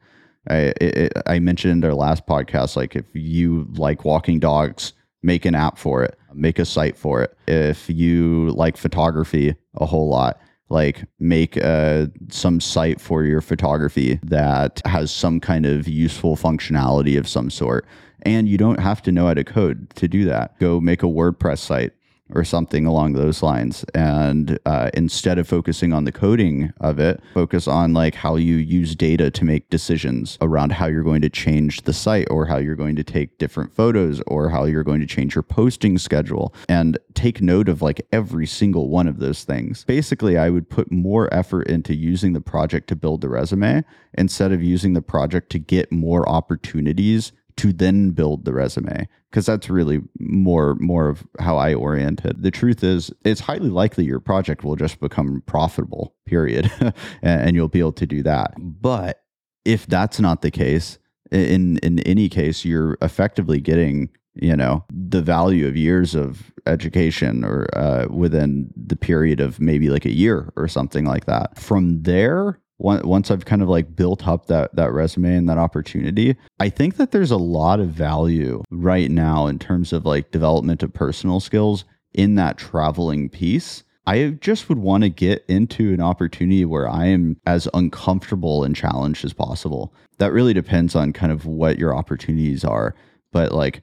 [0.48, 4.92] I, it, I mentioned our last podcast, like, if you like walking dogs,
[5.22, 7.36] make an app for it, make a site for it.
[7.46, 14.18] If you like photography a whole lot, like make uh, some site for your photography
[14.22, 17.86] that has some kind of useful functionality of some sort.
[18.22, 20.58] And you don't have to know how to code to do that.
[20.58, 21.92] Go make a WordPress site
[22.34, 23.84] or something along those lines.
[23.94, 28.56] And uh, instead of focusing on the coding of it, focus on like how you
[28.56, 32.58] use data to make decisions around how you're going to change the site or how
[32.58, 36.54] you're going to take different photos or how you're going to change your posting schedule
[36.68, 39.84] and take note of like every single one of those things.
[39.84, 44.52] Basically, I would put more effort into using the project to build the resume instead
[44.52, 49.68] of using the project to get more opportunities to then build the resume because that's
[49.68, 52.40] really more more of how I orient it.
[52.40, 56.14] The truth is, it's highly likely your project will just become profitable.
[56.24, 56.72] Period,
[57.22, 58.54] and you'll be able to do that.
[58.56, 59.20] But
[59.66, 60.98] if that's not the case,
[61.30, 67.44] in in any case, you're effectively getting you know the value of years of education
[67.44, 71.58] or uh, within the period of maybe like a year or something like that.
[71.58, 76.36] From there, once I've kind of like built up that that resume and that opportunity,
[76.58, 80.82] I think that there's a lot of value right now in terms of like development
[80.82, 83.84] of personal skills in that traveling piece.
[84.06, 88.74] I just would want to get into an opportunity where I am as uncomfortable and
[88.74, 89.94] challenged as possible.
[90.18, 92.96] That really depends on kind of what your opportunities are.
[93.30, 93.82] But like,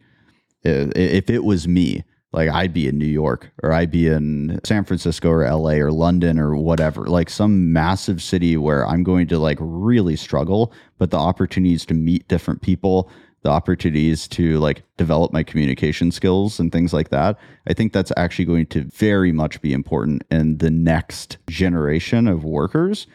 [0.63, 4.83] if it was me, like I'd be in New York or I'd be in San
[4.83, 9.39] Francisco or LA or London or whatever, like some massive city where I'm going to
[9.39, 13.09] like really struggle, but the opportunities to meet different people,
[13.43, 17.37] the opportunities to like develop my communication skills and things like that.
[17.67, 22.43] I think that's actually going to very much be important in the next generation of
[22.43, 23.07] workers.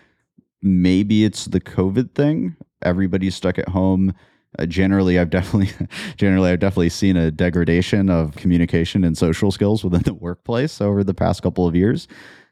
[0.62, 2.56] Maybe it's the COVID thing.
[2.82, 4.14] Everybody's stuck at home
[4.58, 5.70] uh, generally i've definitely
[6.16, 11.02] generally i've definitely seen a degradation of communication and social skills within the workplace over
[11.04, 12.08] the past couple of years.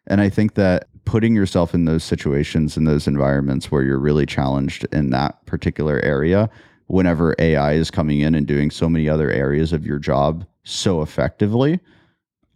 [0.06, 4.26] And i think that putting yourself in those situations in those environments where you're really
[4.26, 6.50] challenged in that particular area
[6.86, 11.02] whenever ai is coming in and doing so many other areas of your job so
[11.02, 11.80] effectively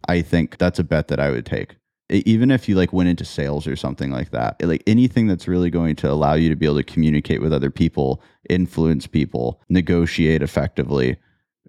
[0.07, 1.75] i think that's a bet that i would take
[2.09, 5.69] even if you like went into sales or something like that like anything that's really
[5.69, 10.41] going to allow you to be able to communicate with other people influence people negotiate
[10.41, 11.17] effectively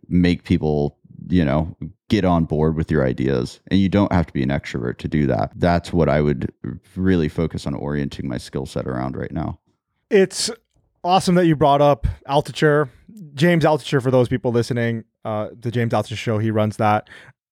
[0.09, 1.75] make people you know
[2.09, 5.09] get on board with your ideas and you don't have to be an extrovert to
[5.09, 6.53] do that that's what i would
[6.95, 9.59] really focus on orienting my skill set around right now
[10.11, 10.51] it's
[11.07, 12.89] awesome that you brought up Altucher.
[13.35, 17.09] James Altucher, for those people listening, uh, the James Altucher show, he runs that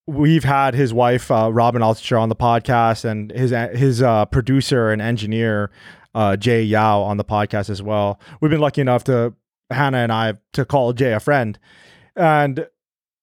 [0.07, 4.91] we've had his wife uh, Robin Altucher on the podcast, and his his uh, producer
[4.91, 5.71] and engineer
[6.15, 8.21] uh, Jay Yao on the podcast as well.
[8.41, 9.35] We've been lucky enough to
[9.71, 11.59] Hannah and I to call Jay a friend,
[12.17, 12.67] and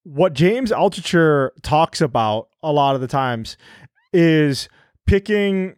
[0.03, 3.57] what James Altucher talks about a lot of the times
[4.13, 4.67] is
[5.05, 5.75] picking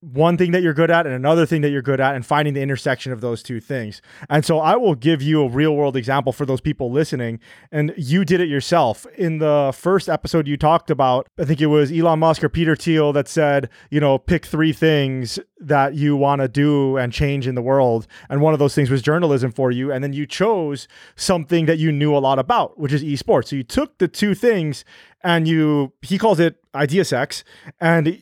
[0.00, 2.52] one thing that you're good at and another thing that you're good at and finding
[2.52, 4.02] the intersection of those two things.
[4.28, 7.40] And so I will give you a real world example for those people listening.
[7.72, 9.06] And you did it yourself.
[9.16, 12.76] In the first episode, you talked about, I think it was Elon Musk or Peter
[12.76, 17.46] Thiel that said, you know, pick three things that you want to do and change
[17.46, 18.06] in the world.
[18.28, 19.90] And one of those things was journalism for you.
[19.90, 23.48] And then you chose something that you knew a lot about, which is esports.
[23.48, 24.84] So you took the two things
[25.22, 27.44] and you, he calls it idea sex.
[27.80, 28.20] And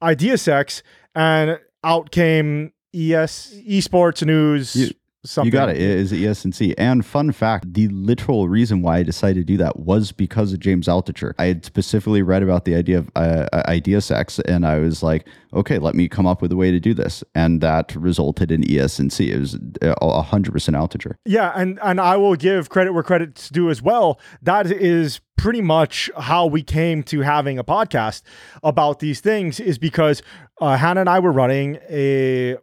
[0.00, 0.82] idea sex
[1.18, 4.76] and out came ES esports news.
[4.76, 4.90] You,
[5.24, 5.46] something.
[5.46, 5.76] You got it.
[5.76, 6.74] It is ESNC.
[6.78, 10.60] And fun fact: the literal reason why I decided to do that was because of
[10.60, 11.32] James Altucher.
[11.38, 15.02] I had specifically read about the idea of uh, uh idea sex, and I was
[15.02, 18.50] like, okay, let me come up with a way to do this, and that resulted
[18.50, 19.28] in ESNC.
[19.28, 21.14] It was uh, hundred percent Altucher.
[21.24, 24.20] Yeah, and and I will give credit where credit's due as well.
[24.42, 28.22] That is pretty much how we came to having a podcast
[28.62, 30.20] about these things is because
[30.60, 32.56] uh, Hannah and I were running a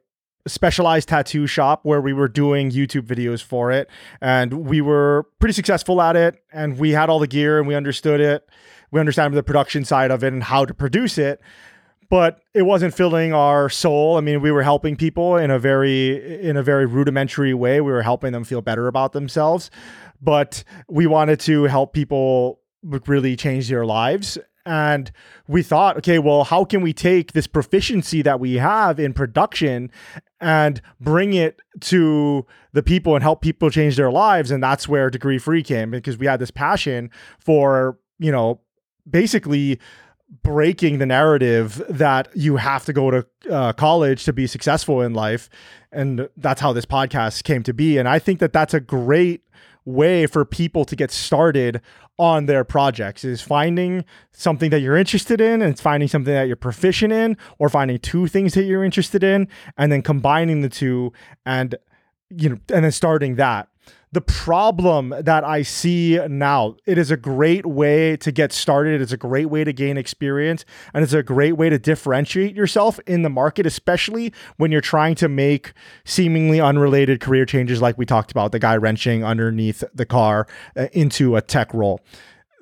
[0.47, 3.89] specialized tattoo shop where we were doing YouTube videos for it.
[4.21, 6.41] And we were pretty successful at it.
[6.53, 8.47] And we had all the gear and we understood it.
[8.91, 11.41] We understand the production side of it and how to produce it.
[12.09, 14.17] But it wasn't filling our soul.
[14.17, 17.81] I mean, we were helping people in a very in a very rudimentary way.
[17.81, 19.71] We were helping them feel better about themselves.
[20.21, 25.11] But we wanted to help people really change their lives and
[25.47, 29.91] we thought, okay, well, how can we take this proficiency that we have in production
[30.41, 34.49] and bring it to the people and help people change their lives?
[34.49, 38.59] And that's where Degree Free came because we had this passion for, you know,
[39.07, 39.79] basically
[40.41, 45.13] breaking the narrative that you have to go to uh, college to be successful in
[45.13, 45.49] life.
[45.91, 47.97] And that's how this podcast came to be.
[47.97, 49.43] And I think that that's a great
[49.85, 51.81] way for people to get started
[52.17, 53.23] on their projects.
[53.23, 57.69] Is finding something that you're interested in and finding something that you're proficient in or
[57.69, 61.13] finding two things that you're interested in and then combining the two
[61.45, 61.75] and
[62.29, 63.67] you know and then starting that
[64.15, 66.77] the problem that I see now.
[66.85, 69.01] It is a great way to get started.
[69.01, 70.63] It's a great way to gain experience,
[70.93, 75.15] and it's a great way to differentiate yourself in the market, especially when you're trying
[75.15, 75.73] to make
[76.05, 80.47] seemingly unrelated career changes, like we talked about the guy wrenching underneath the car
[80.77, 81.99] uh, into a tech role.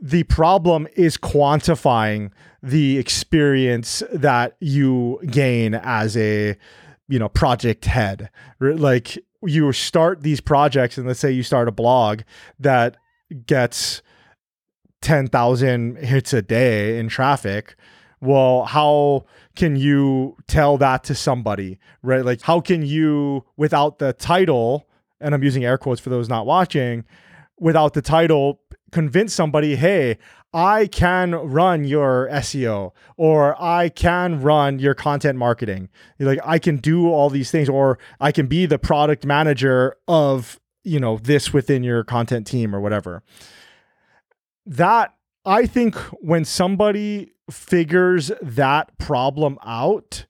[0.02, 2.32] The problem is quantifying
[2.64, 6.58] the experience that you gain as a
[7.08, 11.72] you know project head like you start these projects and let's say you start a
[11.72, 12.22] blog
[12.60, 12.98] that
[13.46, 14.02] gets
[15.02, 17.76] 10,000 hits a day in traffic
[18.22, 19.26] well how
[19.56, 22.24] can you tell that to somebody right?
[22.24, 24.88] Like how can you without the title
[25.20, 27.06] and I'm using air quotes for those not watching
[27.60, 30.18] without the title convince somebody hey
[30.54, 35.90] I can run your SEO or I can run your content marketing.
[36.20, 40.60] Like I can do all these things or I can be the product manager of,
[40.84, 43.24] you know, this within your content team or whatever.
[44.66, 50.26] That I think when somebody figures that problem out,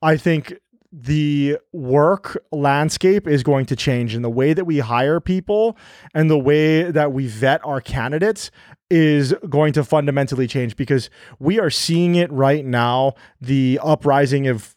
[0.00, 0.54] I think
[0.96, 5.76] the work landscape is going to change and the way that we hire people
[6.14, 8.52] and the way that we vet our candidates
[8.90, 14.76] is going to fundamentally change because we are seeing it right now the uprising of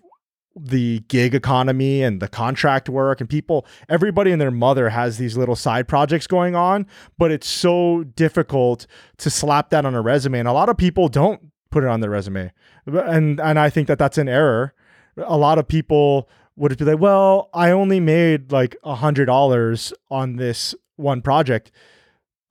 [0.56, 5.38] the gig economy and the contract work and people everybody and their mother has these
[5.38, 6.88] little side projects going on
[7.20, 8.88] but it's so difficult
[9.18, 12.00] to slap that on a resume and a lot of people don't put it on
[12.00, 12.52] their resume.
[12.86, 14.74] And and I think that that's an error
[15.18, 19.94] a lot of people would be like well I only made like a hundred dollars
[20.10, 21.72] on this one project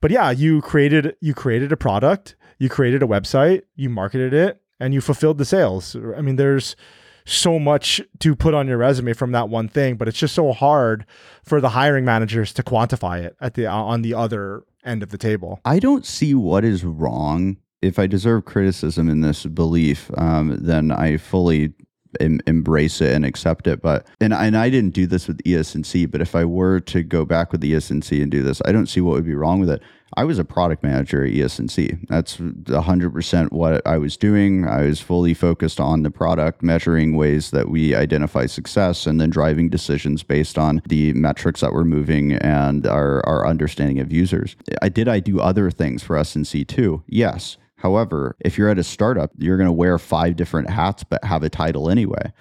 [0.01, 4.61] but yeah, you created you created a product, you created a website, you marketed it,
[4.79, 5.95] and you fulfilled the sales.
[6.15, 6.75] I mean, there's
[7.25, 10.53] so much to put on your resume from that one thing, but it's just so
[10.53, 11.05] hard
[11.43, 15.17] for the hiring managers to quantify it at the on the other end of the
[15.17, 15.59] table.
[15.65, 17.57] I don't see what is wrong.
[17.81, 21.73] If I deserve criticism in this belief, um, then I fully
[22.19, 23.81] em- embrace it and accept it.
[23.81, 27.25] But and and I didn't do this with ES&C, but if I were to go
[27.25, 29.81] back with ES&C and do this, I don't see what would be wrong with it.
[30.15, 31.97] I was a product manager at ES&C.
[32.07, 34.65] That's 100% what I was doing.
[34.65, 39.29] I was fully focused on the product, measuring ways that we identify success and then
[39.29, 44.55] driving decisions based on the metrics that we're moving and our, our understanding of users.
[44.81, 47.03] I did I do other things for S&C too?
[47.07, 47.57] Yes.
[47.77, 51.43] However, if you're at a startup, you're going to wear five different hats but have
[51.43, 52.33] a title anyway.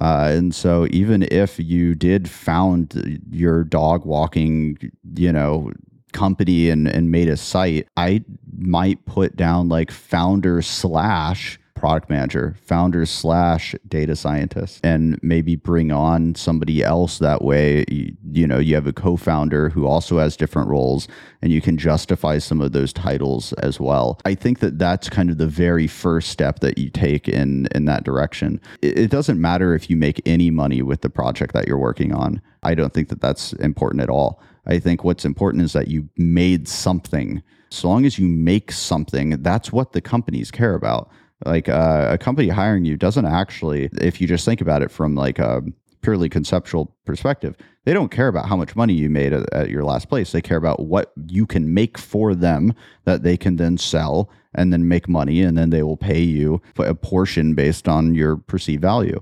[0.00, 4.78] Uh, and so even if you did found your dog walking,
[5.14, 5.70] you know,
[6.12, 8.24] company and, and made a site, I
[8.56, 15.90] might put down like founder slash product manager, founder slash data scientist, and maybe bring
[15.90, 17.84] on somebody else that way.
[17.88, 21.08] You, you, know, you have a co founder who also has different roles,
[21.42, 24.20] and you can justify some of those titles as well.
[24.24, 27.86] I think that that's kind of the very first step that you take in, in
[27.86, 28.60] that direction.
[28.80, 32.14] It, it doesn't matter if you make any money with the project that you're working
[32.14, 32.40] on.
[32.62, 34.40] I don't think that that's important at all.
[34.66, 37.42] I think what's important is that you made something.
[37.70, 41.10] So long as you make something, that's what the companies care about
[41.46, 45.14] like uh, a company hiring you doesn't actually if you just think about it from
[45.14, 45.62] like a
[46.02, 49.84] purely conceptual perspective they don't care about how much money you made at, at, your
[49.84, 50.32] last place.
[50.32, 52.74] They care about what you can make for them
[53.04, 56.62] that they can then sell and then make money and then they will pay you
[56.78, 59.20] a portion based on your perceived value.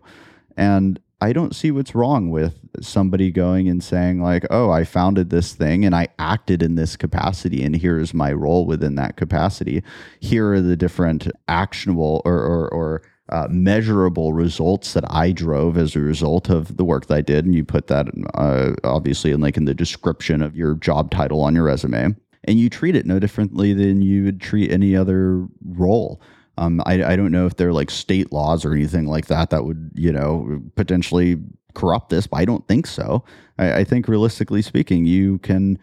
[0.57, 5.29] And I don't see what's wrong with somebody going and saying, like, oh, I founded
[5.29, 9.17] this thing and I acted in this capacity, and here is my role within that
[9.17, 9.83] capacity.
[10.21, 15.95] Here are the different actionable or, or, or uh, measurable results that I drove as
[15.95, 19.41] a result of the work that I did, and you put that uh, obviously in
[19.41, 23.07] like in the description of your job title on your resume, and you treat it
[23.07, 26.21] no differently than you would treat any other role.
[26.61, 29.65] Um, I, I don't know if they're like state laws or anything like that that
[29.65, 31.39] would you know potentially
[31.75, 33.25] corrupt this, but I don't think so.
[33.59, 35.79] I, I think realistically speaking, you can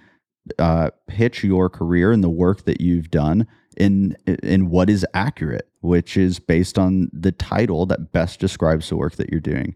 [0.60, 5.68] uh, pitch your career and the work that you've done in in what is accurate,
[5.82, 9.76] which is based on the title that best describes the work that you're doing.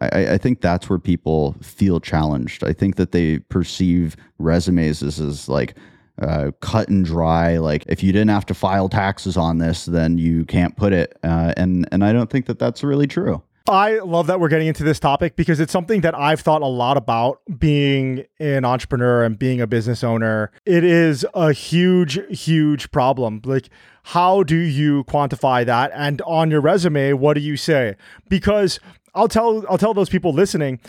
[0.00, 2.62] I, I, think that's where people feel challenged.
[2.62, 5.76] I think that they perceive resumes as, as like
[6.20, 7.58] uh, cut and dry.
[7.58, 11.18] Like if you didn't have to file taxes on this, then you can't put it.
[11.22, 13.42] Uh, and and I don't think that that's really true.
[13.68, 16.66] I love that we're getting into this topic because it's something that I've thought a
[16.66, 20.50] lot about being an entrepreneur and being a business owner.
[20.64, 23.42] It is a huge, huge problem.
[23.44, 23.68] Like,
[24.04, 25.90] how do you quantify that?
[25.94, 27.96] And on your resume, what do you say?
[28.30, 28.80] Because
[29.14, 30.80] I'll tell I'll tell those people listening,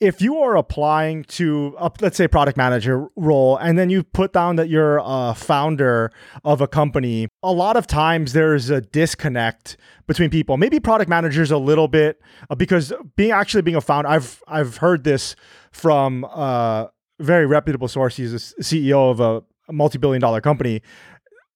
[0.00, 4.32] if you are applying to a, let's say product manager role and then you put
[4.32, 6.10] down that you're a founder
[6.44, 9.76] of a company a lot of times there's a disconnect
[10.06, 10.56] between people.
[10.56, 12.20] Maybe product managers a little bit
[12.50, 15.36] uh, because being actually being a founder i've i've heard this
[15.72, 16.90] from a
[17.20, 19.42] very reputable source he's a ceo of a
[19.72, 20.82] multi-billion dollar company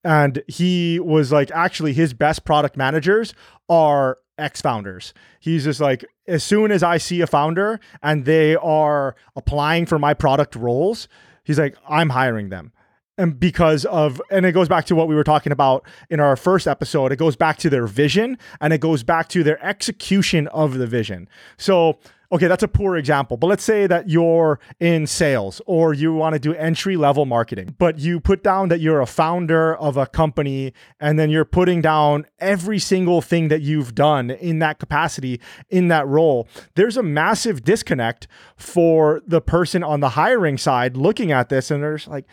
[0.09, 3.35] and he was like actually his best product managers
[3.69, 5.13] are ex founders.
[5.39, 9.99] He's just like, as soon as I see a founder and they are applying for
[9.99, 11.09] my product roles,
[11.45, 12.73] he's like, I'm hiring them.
[13.19, 16.37] And because of, and it goes back to what we were talking about in our
[16.37, 20.47] first episode, it goes back to their vision and it goes back to their execution
[20.49, 21.29] of the vision.
[21.59, 21.99] So,
[22.31, 26.35] okay, that's a poor example, but let's say that you're in sales or you want
[26.35, 30.07] to do entry level marketing, but you put down that you're a founder of a
[30.07, 35.41] company and then you're putting down every single thing that you've done in that capacity,
[35.71, 36.47] in that role.
[36.75, 41.83] There's a massive disconnect for the person on the hiring side looking at this and
[41.83, 42.27] there's like,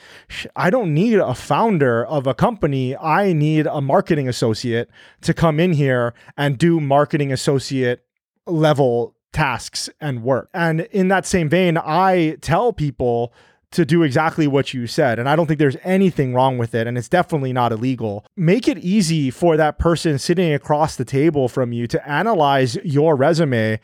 [0.58, 2.98] I don't need a founder of a company.
[2.98, 4.89] I need a marketing associate
[5.22, 8.02] to come in here and do marketing associate
[8.46, 10.49] level tasks and work.
[10.53, 13.33] And in that same vein, I tell people
[13.71, 15.19] to do exactly what you said.
[15.19, 16.88] And I don't think there's anything wrong with it.
[16.88, 18.25] And it's definitely not illegal.
[18.38, 23.17] Make it easy for that person sitting across the table from you to analyze your
[23.17, 23.81] resume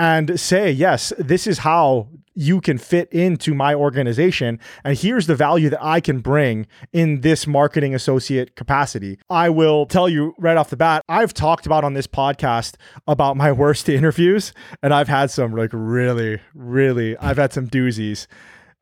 [0.00, 4.58] and say, yes, this is how you can fit into my organization.
[4.82, 9.18] And here's the value that I can bring in this marketing associate capacity.
[9.28, 12.76] I will tell you right off the bat, I've talked about on this podcast
[13.06, 18.26] about my worst interviews, and I've had some like really, really, I've had some doozies.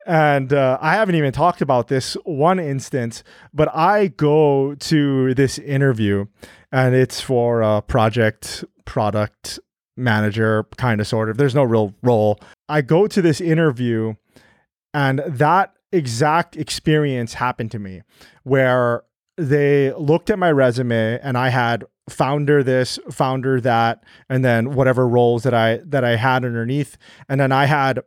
[0.07, 5.59] And uh, I haven't even talked about this one instance, but I go to this
[5.59, 6.27] interview
[6.71, 9.59] and it's for a project product
[9.99, 11.37] manager, kind of, sort of.
[11.37, 12.39] There's no real role.
[12.67, 14.15] I go to this interview,
[14.93, 18.01] and that exact experience happened to me
[18.43, 19.03] where
[19.37, 25.07] they looked at my resume and I had founder this, founder that, and then whatever
[25.07, 26.97] roles that I that I had underneath.
[27.27, 28.01] And then I had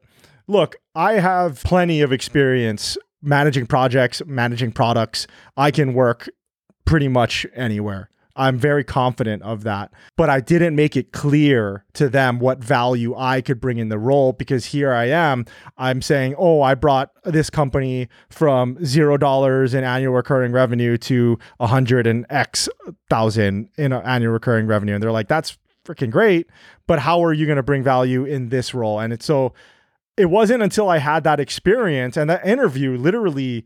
[0.47, 5.26] look, I have plenty of experience managing projects, managing products.
[5.57, 6.28] I can work
[6.84, 8.11] pretty much anywhere.
[8.35, 9.93] I'm very confident of that.
[10.16, 13.99] But I didn't make it clear to them what value I could bring in the
[13.99, 15.45] role because here I am.
[15.76, 21.39] I'm saying, oh, I brought this company from zero dollars in annual recurring revenue to
[21.61, 22.68] a hundred and X
[23.11, 24.95] thousand in annual recurring revenue.
[24.95, 26.49] And they're like, that's freaking great.
[26.87, 29.01] But how are you going to bring value in this role?
[29.01, 29.53] And it's so
[30.16, 33.64] it wasn't until I had that experience and that interview literally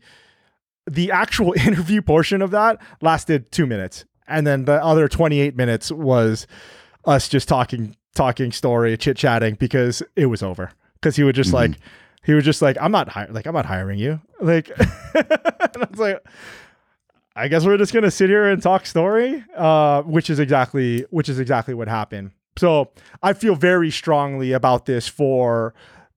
[0.89, 5.91] the actual interview portion of that lasted two minutes and then the other 28 minutes
[5.91, 6.47] was
[7.05, 10.71] us just talking talking story chit chatting because it was over.
[10.95, 11.71] Because he would just mm-hmm.
[11.71, 11.79] like
[12.23, 14.21] he was just like i'm not hi- like i'm not hiring you.
[14.39, 14.69] Like
[15.15, 16.23] i was like
[17.35, 21.29] i guess we're just gonna sit here and talk story uh which is exactly which
[21.29, 22.31] is exactly what happened.
[22.57, 22.91] So
[23.23, 25.73] i feel very strongly about this for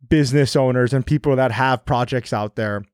[0.09, 2.85] business owners and people that have projects out there.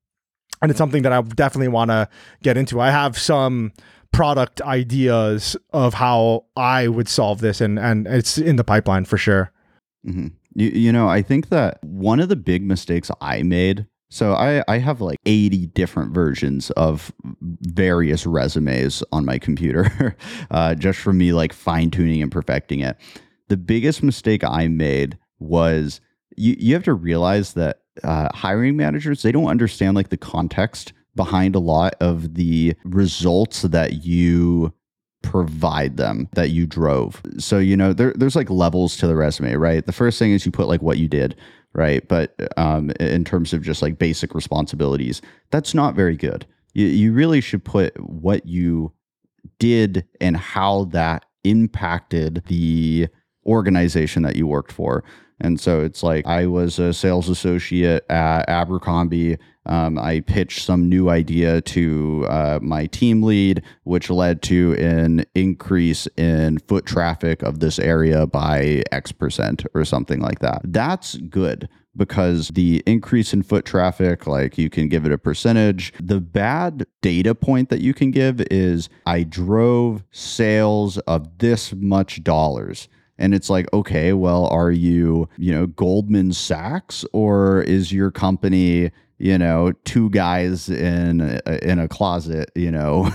[0.62, 2.08] And it's something that i definitely want to
[2.42, 2.80] get into.
[2.80, 3.72] I have some
[4.16, 9.18] product ideas of how I would solve this, and and it's in the pipeline for
[9.18, 9.52] sure.
[10.06, 10.28] Mm-hmm.
[10.54, 13.86] You, you know, I think that one of the big mistakes I made.
[14.08, 17.12] So I, I have like 80 different versions of
[17.42, 20.16] various resumes on my computer,
[20.50, 22.96] uh, just for me like fine tuning and perfecting it.
[23.48, 26.00] The biggest mistake I made was
[26.36, 30.92] you, you have to realize that uh, hiring managers they don't understand like the context
[31.16, 34.72] behind a lot of the results that you
[35.22, 37.20] provide them that you drove.
[37.38, 39.84] So, you know, there, there's like levels to the resume, right?
[39.84, 41.34] The first thing is you put like what you did,
[41.72, 42.06] right?
[42.06, 46.46] But um, in terms of just like basic responsibilities, that's not very good.
[46.74, 48.92] You, you really should put what you
[49.58, 53.08] did and how that impacted the
[53.46, 55.02] organization that you worked for.
[55.40, 59.36] And so it's like I was a sales associate at Abercrombie.
[59.66, 65.24] Um, I pitched some new idea to uh, my team lead, which led to an
[65.34, 70.60] increase in foot traffic of this area by X percent or something like that.
[70.64, 75.92] That's good because the increase in foot traffic, like you can give it a percentage.
[76.00, 82.22] The bad data point that you can give is I drove sales of this much
[82.22, 82.88] dollars.
[83.18, 88.90] And it's like, okay, well, are you, you know, Goldman Sachs or is your company,
[89.18, 93.10] you know, two guys in in a closet, you know,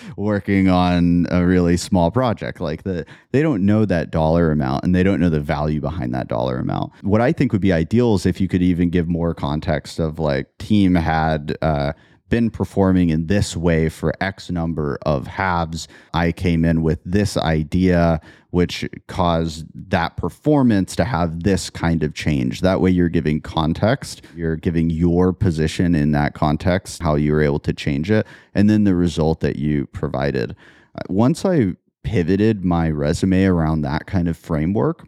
[0.16, 2.60] working on a really small project?
[2.60, 6.12] Like the they don't know that dollar amount and they don't know the value behind
[6.14, 6.92] that dollar amount.
[7.02, 10.18] What I think would be ideal is if you could even give more context of
[10.18, 11.92] like team had uh
[12.28, 15.88] been performing in this way for X number of halves.
[16.12, 18.20] I came in with this idea,
[18.50, 22.60] which caused that performance to have this kind of change.
[22.60, 27.42] That way, you're giving context, you're giving your position in that context, how you were
[27.42, 30.56] able to change it, and then the result that you provided.
[30.94, 35.06] Uh, once I pivoted my resume around that kind of framework,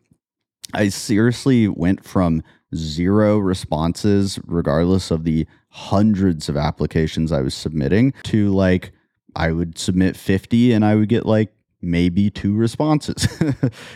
[0.75, 2.43] I seriously went from
[2.75, 8.93] zero responses, regardless of the hundreds of applications I was submitting, to like
[9.37, 13.29] I would submit 50 and I would get like maybe two responses.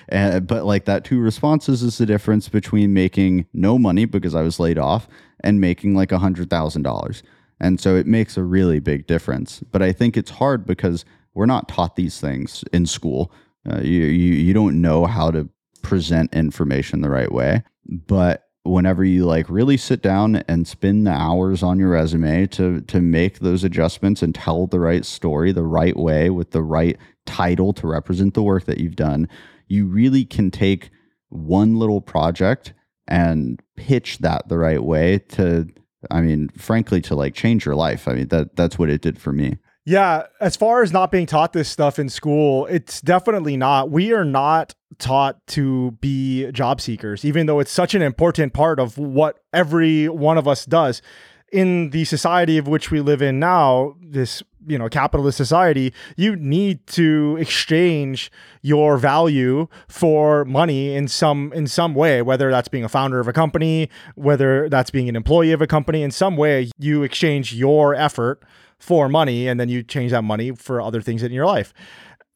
[0.09, 4.43] and, but like that two responses is the difference between making no money because I
[4.43, 5.09] was laid off
[5.41, 7.23] and making like a hundred thousand dollars.
[7.61, 9.63] And so it makes a really big difference.
[9.71, 11.05] But I think it's hard because
[11.35, 13.33] we're not taught these things in school.
[13.71, 15.49] Uh, you, you you don't know how to
[15.83, 17.63] present information the right way.
[17.87, 22.81] But whenever you like really sit down and spend the hours on your resume to
[22.83, 26.97] to make those adjustments and tell the right story the right way with the right
[27.27, 29.29] title to represent the work that you've done
[29.67, 30.91] you really can take
[31.29, 32.73] one little project
[33.09, 35.67] and pitch that the right way to
[36.11, 38.07] i mean frankly to like change your life.
[38.07, 41.27] I mean that that's what it did for me yeah, as far as not being
[41.27, 43.91] taught this stuff in school, it's definitely not.
[43.91, 48.79] We are not taught to be job seekers, even though it's such an important part
[48.79, 51.03] of what every one of us does.
[51.51, 56.37] In the society of which we live in now, this you know capitalist society, you
[56.37, 58.31] need to exchange
[58.63, 63.29] your value for money in some in some way, whether that's being a founder of
[63.29, 66.03] a company, whether that's being an employee of a company.
[66.03, 68.43] In some way, you exchange your effort
[68.83, 71.73] for money and then you change that money for other things in your life.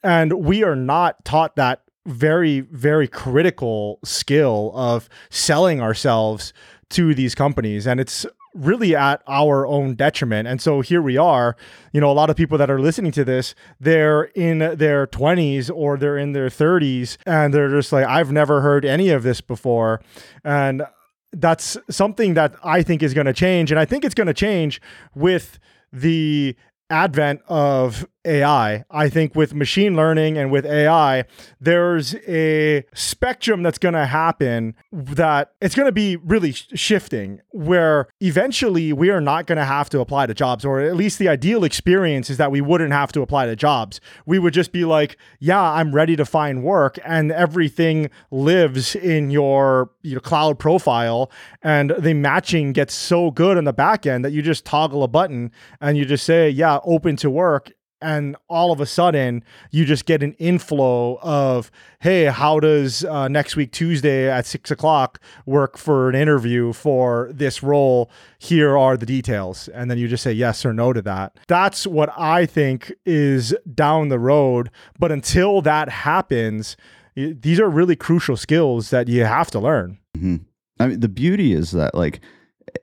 [0.05, 6.53] And we are not taught that very, very critical skill of selling ourselves
[6.90, 7.84] to these companies.
[7.84, 8.24] And it's
[8.55, 10.47] really at our own detriment.
[10.47, 11.57] And so here we are,
[11.92, 15.68] you know, a lot of people that are listening to this, they're in their 20s
[15.74, 19.40] or they're in their 30s and they're just like, I've never heard any of this
[19.40, 20.01] before.
[20.44, 20.86] And
[21.32, 23.72] that's something that I think is going to change.
[23.72, 24.80] And I think it's going to change
[25.12, 25.59] with
[26.01, 26.57] the
[26.90, 28.85] advent of AI.
[28.91, 31.24] I think with machine learning and with AI,
[31.61, 38.09] there's a spectrum that's going to happen that it's going to be really shifting where
[38.20, 41.29] eventually we are not going to have to apply to jobs or at least the
[41.29, 44.01] ideal experience is that we wouldn't have to apply to jobs.
[44.27, 49.31] We would just be like, yeah, I'm ready to find work and everything lives in
[49.31, 51.31] your, your cloud profile
[51.62, 55.09] and the matching gets so good on the back end that you just toggle a
[55.09, 57.72] button and you just say, yeah, open to work
[58.07, 59.42] and all of a sudden
[59.72, 64.70] you just get an inflow of hey how does uh, next week tuesday at six
[64.70, 68.11] o'clock work for an interview for this role?
[68.38, 69.68] Here are the details.
[69.68, 71.36] And then you just say yes or no to that.
[71.48, 76.76] That's what i think is down the road but until that happens
[77.16, 79.98] these are really crucial skills that you have to learn.
[80.16, 80.36] Mm-hmm.
[80.78, 82.20] i mean the beauty is that like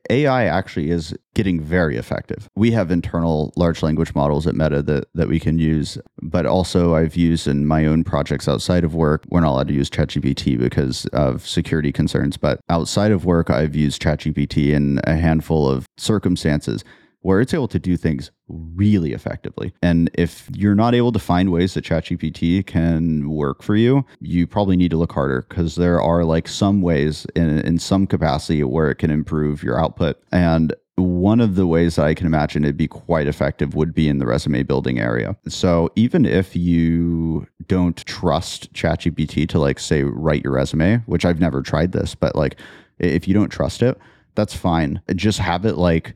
[0.10, 2.50] AI actually is getting very effective.
[2.56, 6.96] We have internal large language models at Meta that, that we can use, but also
[6.96, 9.24] I've used in my own projects outside of work.
[9.30, 13.76] We're not allowed to use ChatGPT because of security concerns, but outside of work, I've
[13.76, 16.84] used ChatGPT in a handful of circumstances
[17.24, 19.74] where it's able to do things really effectively.
[19.82, 24.46] And if you're not able to find ways that ChatGPT can work for you, you
[24.46, 28.64] probably need to look harder because there are like some ways in, in some capacity
[28.64, 30.22] where it can improve your output.
[30.32, 34.08] And one of the ways that I can imagine it'd be quite effective would be
[34.08, 35.36] in the resume building area.
[35.48, 41.40] So even if you don't trust ChatGPT to like say write your resume, which I've
[41.40, 42.58] never tried this, but like
[43.00, 43.98] if you don't trust it,
[44.36, 45.02] that's fine.
[45.16, 46.16] Just have it like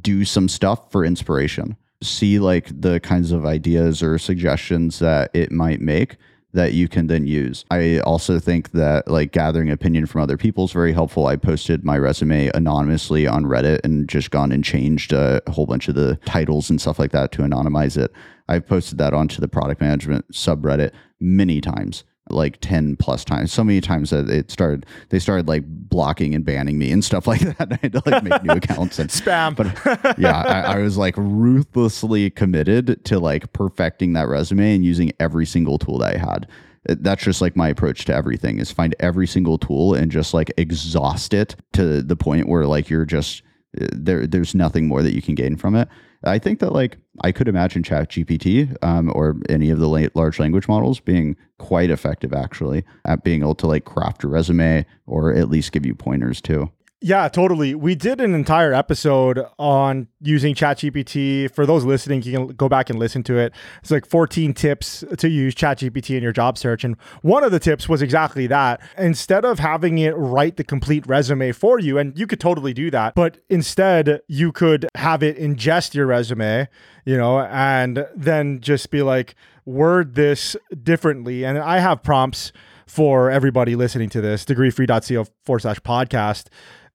[0.00, 1.76] do some stuff for inspiration.
[2.02, 6.16] See like the kinds of ideas or suggestions that it might make
[6.52, 7.64] that you can then use.
[7.70, 11.26] I also think that like gathering opinion from other people is very helpful.
[11.26, 15.88] I posted my resume anonymously on Reddit and just gone and changed a whole bunch
[15.88, 18.12] of the titles and stuff like that to anonymize it.
[18.48, 22.02] I've posted that onto the product management subreddit many times
[22.32, 26.44] like 10 plus times so many times that it started they started like blocking and
[26.44, 27.72] banning me and stuff like that.
[27.72, 29.56] I had to like make new accounts and spam.
[29.56, 35.12] but yeah I, I, was like ruthlessly committed to like perfecting that resume and using
[35.20, 36.48] every single tool that i had.
[36.88, 40.32] Uh, that's just like my approach to everything is find every single tool and just
[40.32, 43.42] like exhaust it to the point where like you're just
[43.80, 45.88] uh, there there's nothing more that you can gain from it
[46.22, 50.38] I think that like I could imagine Chat GPT um, or any of the large
[50.38, 55.34] language models being quite effective actually at being able to like craft a resume or
[55.34, 56.70] at least give you pointers too.
[57.02, 57.74] Yeah, totally.
[57.74, 61.50] We did an entire episode on using ChatGPT.
[61.50, 63.54] For those listening, you can go back and listen to it.
[63.80, 66.84] It's like 14 tips to use ChatGPT in your job search.
[66.84, 68.82] And one of the tips was exactly that.
[68.98, 72.90] Instead of having it write the complete resume for you, and you could totally do
[72.90, 76.68] that, but instead you could have it ingest your resume,
[77.06, 79.34] you know, and then just be like,
[79.64, 81.44] word this differently.
[81.46, 82.52] And I have prompts
[82.86, 86.48] for everybody listening to this, degreefree.co forward slash podcast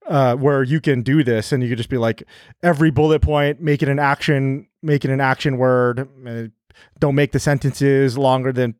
[0.08, 2.22] uh, where you can do this and you could just be like
[2.62, 6.08] every bullet point, make it an action, make it an action word.
[6.26, 6.44] Uh,
[6.98, 8.74] don't make the sentences longer than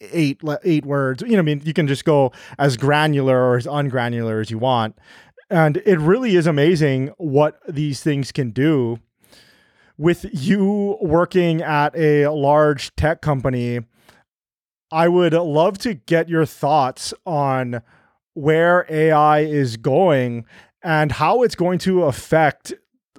[0.00, 1.22] eight eight words.
[1.22, 4.58] You know, I mean, you can just go as granular or as ungranular as you
[4.58, 4.98] want,
[5.48, 8.98] and it really is amazing what these things can do.
[9.98, 13.80] With you working at a large tech company,
[14.90, 17.82] I would love to get your thoughts on
[18.40, 20.46] where AI is going
[20.82, 22.72] and how it's going to affect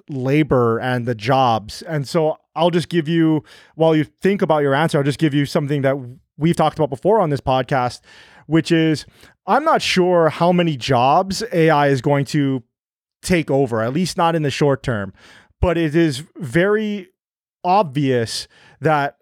[0.08, 1.82] labor and the jobs.
[1.82, 3.44] And so I'll just give you,
[3.76, 5.96] while you think about your answer, I'll just give you something that
[6.36, 8.00] we've talked about before on this podcast,
[8.46, 9.06] which is
[9.46, 12.62] I'm not sure how many jobs AI is going to
[13.22, 15.12] take over, at least not in the short term.
[15.60, 17.08] But it is very
[17.62, 18.48] obvious
[18.80, 19.18] that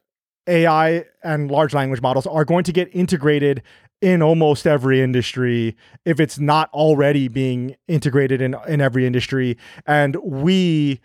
[0.47, 3.63] AI and large language models are going to get integrated
[4.01, 10.17] in almost every industry if it's not already being integrated in in every industry and
[10.17, 11.01] we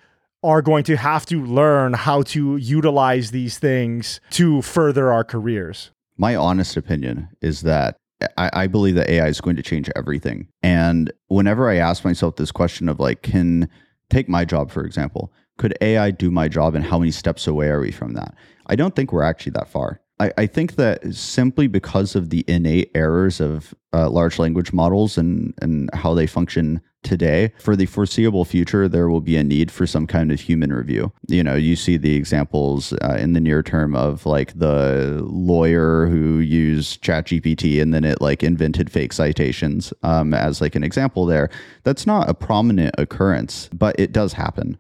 [0.45, 5.89] are going to have to learn how to utilize these things to further our careers.
[6.17, 7.97] My honest opinion is that
[8.37, 10.47] I, I, believe that AI is going to change everything.
[10.61, 13.67] And whenever I ask myself this question of like, can
[14.09, 17.67] take my job, for example, could AI do my job and how many steps away
[17.69, 18.35] are we from that?
[18.67, 19.99] I don't think we're actually that far.
[20.20, 25.18] I, I think that simply because of the innate errors of uh, large language models
[25.18, 29.72] and, and how they function today, for the foreseeable future, there will be a need
[29.72, 31.13] for some kind of human review.
[31.28, 36.07] You know, you see the examples uh, in the near term of like the lawyer
[36.07, 41.26] who used ChatGPT and then it like invented fake citations um, as like an example
[41.26, 41.49] there.
[41.84, 44.78] That's not a prominent occurrence, but it does happen.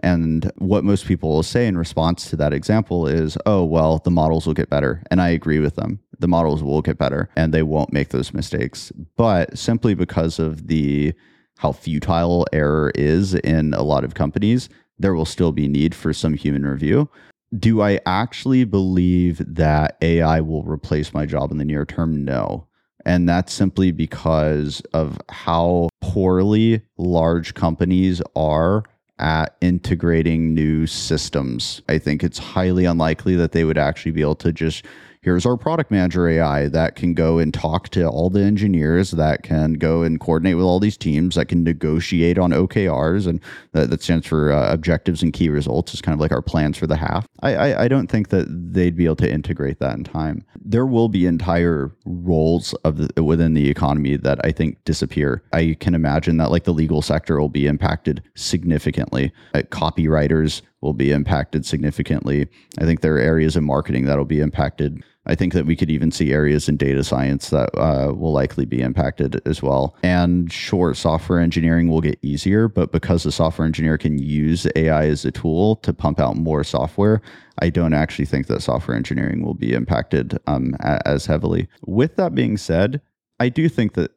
[0.00, 4.10] And what most people will say in response to that example is, oh, well, the
[4.10, 5.02] models will get better.
[5.10, 6.00] And I agree with them.
[6.18, 8.92] The models will get better and they won't make those mistakes.
[9.16, 11.12] But simply because of the
[11.58, 14.68] how futile error is in a lot of companies,
[14.98, 17.08] there will still be need for some human review.
[17.56, 22.24] Do I actually believe that AI will replace my job in the near term?
[22.24, 22.66] No.
[23.04, 28.84] And that's simply because of how poorly large companies are
[29.22, 31.80] at integrating new systems.
[31.88, 34.84] I think it's highly unlikely that they would actually be able to just
[35.22, 39.42] here's our product manager AI that can go and talk to all the engineers, that
[39.42, 43.88] can go and coordinate with all these teams, that can negotiate on OKRs, and that,
[43.90, 45.94] that stands for uh, objectives and key results.
[45.94, 47.26] Is kind of like our plans for the half.
[47.42, 50.44] I, I, I don't think that they'd be able to integrate that in time.
[50.60, 55.42] There will be entire roles of the, within the economy that I think disappear.
[55.52, 59.32] I can imagine that like the legal sector will be impacted significantly.
[59.54, 62.48] Uh, copywriters will be impacted significantly.
[62.78, 65.02] I think there are areas in marketing that will be impacted.
[65.24, 68.64] I think that we could even see areas in data science that uh, will likely
[68.64, 69.94] be impacted as well.
[70.02, 75.06] And sure, software engineering will get easier, but because the software engineer can use AI
[75.06, 77.22] as a tool to pump out more software,
[77.60, 81.68] I don't actually think that software engineering will be impacted um, as heavily.
[81.86, 83.00] With that being said,
[83.38, 84.10] I do think that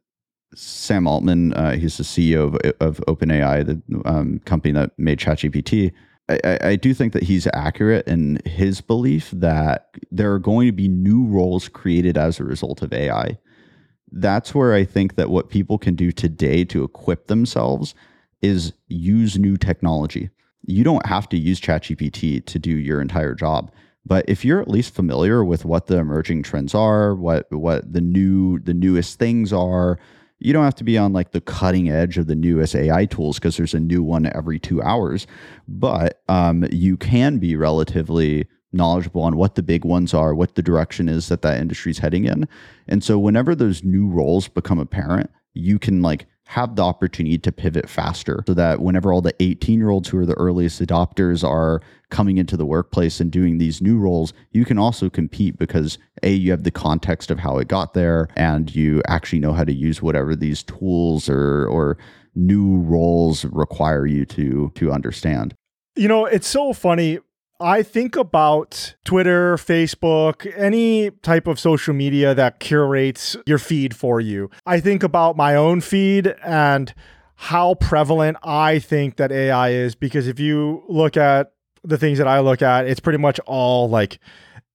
[0.55, 5.91] Sam Altman, uh, he's the CEO of, of OpenAI, the um, company that made ChatGPT.
[6.27, 10.71] I, I do think that he's accurate in his belief that there are going to
[10.71, 13.37] be new roles created as a result of AI.
[14.11, 17.93] That's where I think that what people can do today to equip themselves
[18.41, 20.29] is use new technology.
[20.65, 23.71] You don't have to use ChatGPT to do your entire job.
[24.05, 28.01] But if you're at least familiar with what the emerging trends are, what what the
[28.01, 29.99] new the newest things are,
[30.45, 33.37] you don't have to be on like the cutting edge of the newest AI tools
[33.37, 35.25] because there's a new one every two hours.
[35.67, 40.61] But um, you can be relatively knowledgeable on what the big ones are, what the
[40.61, 42.47] direction is that that industry is heading in.
[42.87, 47.51] And so whenever those new roles become apparent, you can like have the opportunity to
[47.51, 51.47] pivot faster so that whenever all the 18 year olds who are the earliest adopters
[51.47, 55.97] are coming into the workplace and doing these new roles, you can also compete because
[56.23, 59.63] A, you have the context of how it got there and you actually know how
[59.63, 61.97] to use whatever these tools or, or
[62.35, 65.55] new roles require you to, to understand.
[65.95, 67.19] You know, it's so funny
[67.59, 74.19] I think about Twitter, Facebook, any type of social media that curates your feed for
[74.19, 74.49] you.
[74.65, 76.93] I think about my own feed and
[77.35, 81.53] how prevalent I think that AI is because if you look at
[81.83, 84.19] the things that I look at, it's pretty much all like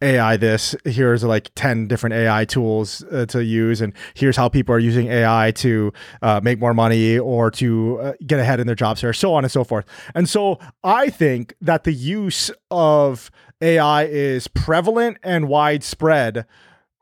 [0.02, 0.74] AI this.
[0.84, 5.08] Here's like 10 different AI tools uh, to use, and here's how people are using
[5.08, 5.92] AI to
[6.22, 9.44] uh, make more money or to uh, get ahead in their job search, so on
[9.44, 9.84] and so forth.
[10.14, 13.30] And so I think that the use of
[13.60, 16.46] AI is prevalent and widespread,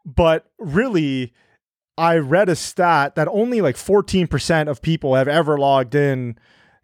[0.05, 1.32] but really,
[1.96, 6.38] I read a stat that only like 14% of people have ever logged in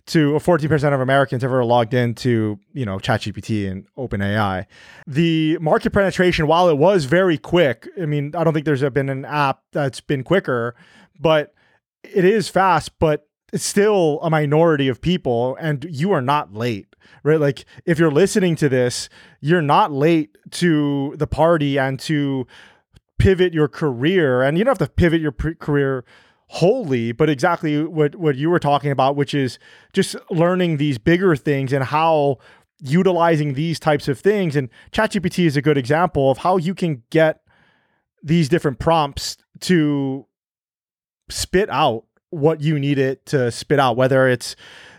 [0.06, 4.66] to uh, 14% of Americans have ever logged into, you know, ChatGPT and OpenAI.
[5.06, 9.08] The market penetration, while it was very quick, I mean, I don't think there's been
[9.08, 10.74] an app that's been quicker,
[11.18, 11.54] but
[12.02, 16.88] it is fast, but it's still a minority of people and you are not late,
[17.22, 17.40] right?
[17.40, 19.08] Like if you're listening to this,
[19.40, 22.46] you're not late to the party and to
[23.18, 26.04] pivot your career and you don't have to pivot your pre- career
[26.54, 29.58] wholly, but exactly what what you were talking about, which is
[29.92, 32.38] just learning these bigger things and how
[32.78, 34.54] utilizing these types of things.
[34.54, 37.40] And ChatGPT is a good example of how you can get
[38.22, 40.26] these different prompts to
[41.28, 44.54] spit out what you need it to spit out, whether it's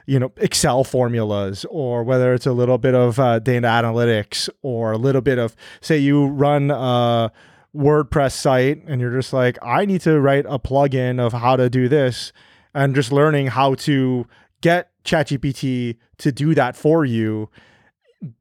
[0.05, 4.91] you know Excel formulas or whether it's a little bit of uh, data analytics or
[4.91, 6.69] a little bit of say you run.
[6.69, 7.29] Uh,
[7.75, 11.69] WordPress site and you're just like, I need to write a plugin of how to
[11.69, 12.31] do this
[12.73, 14.27] and just learning how to
[14.61, 17.49] get ChatGPT to do that for you.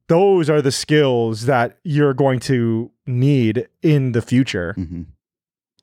[0.07, 4.73] Those are the skills that you're going to need in the future.
[4.77, 5.03] Mm-hmm.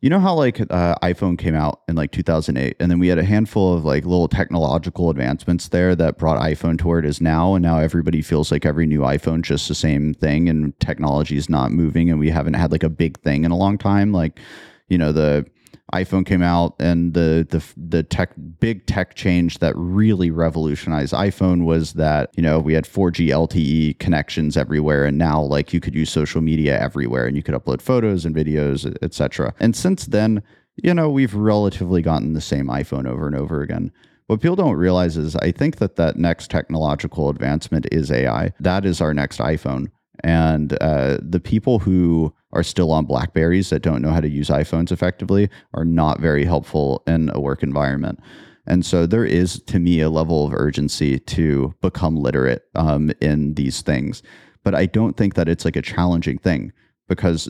[0.03, 3.19] You know how like uh, iPhone came out in like 2008, and then we had
[3.19, 7.21] a handful of like little technological advancements there that brought iPhone to where it is
[7.21, 11.37] now, and now everybody feels like every new iPhone just the same thing, and technology
[11.37, 14.11] is not moving, and we haven't had like a big thing in a long time.
[14.11, 14.41] Like,
[14.89, 15.47] you know, the
[15.93, 21.65] iPhone came out and the the the tech big tech change that really revolutionized iPhone
[21.65, 25.95] was that you know we had 4G LTE connections everywhere and now like you could
[25.95, 29.55] use social media everywhere and you could upload photos and videos etc.
[29.61, 30.43] And since then,
[30.77, 33.93] you know, we've relatively gotten the same iPhone over and over again.
[34.27, 38.53] What people don't realize is I think that that next technological advancement is AI.
[38.61, 39.89] That is our next iPhone.
[40.25, 44.49] And uh, the people who are still on Blackberries that don't know how to use
[44.49, 48.21] iPhones effectively are not very helpful in a work environment.
[48.67, 53.55] And so there is, to me, a level of urgency to become literate um, in
[53.55, 54.23] these things.
[54.63, 56.73] But I don't think that it's like a challenging thing
[57.09, 57.49] because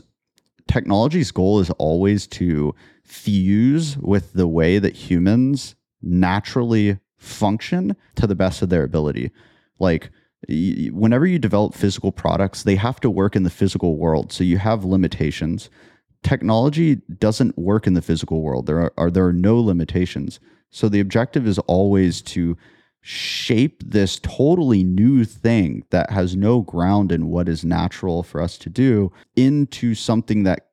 [0.67, 8.35] technology's goal is always to fuse with the way that humans naturally function to the
[8.35, 9.31] best of their ability.
[9.79, 10.09] Like,
[10.49, 14.31] whenever you develop physical products, they have to work in the physical world.
[14.31, 15.69] So you have limitations.
[16.23, 18.65] Technology doesn't work in the physical world.
[18.65, 20.39] There are, are there are no limitations.
[20.69, 22.57] So the objective is always to
[23.01, 28.57] shape this totally new thing that has no ground in what is natural for us
[28.57, 30.67] to do into something that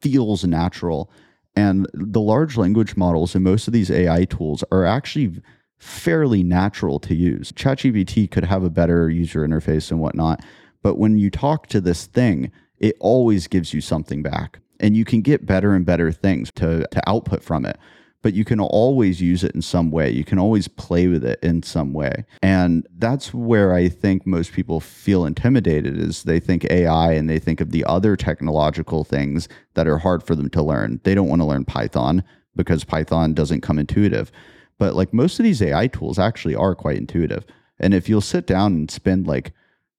[0.00, 1.10] feels natural.
[1.54, 5.42] And the large language models and most of these AI tools are actually
[5.78, 7.52] fairly natural to use.
[7.52, 10.42] ChatGPT could have a better user interface and whatnot,
[10.82, 14.60] but when you talk to this thing, it always gives you something back.
[14.80, 17.78] And you can get better and better things to, to output from it,
[18.22, 20.10] but you can always use it in some way.
[20.10, 22.24] You can always play with it in some way.
[22.42, 27.38] And that's where I think most people feel intimidated is they think AI and they
[27.38, 31.00] think of the other technological things that are hard for them to learn.
[31.04, 32.24] They don't want to learn Python
[32.56, 34.32] because Python doesn't come intuitive.
[34.78, 37.44] But like most of these AI tools actually are quite intuitive.
[37.78, 39.52] And if you'll sit down and spend like,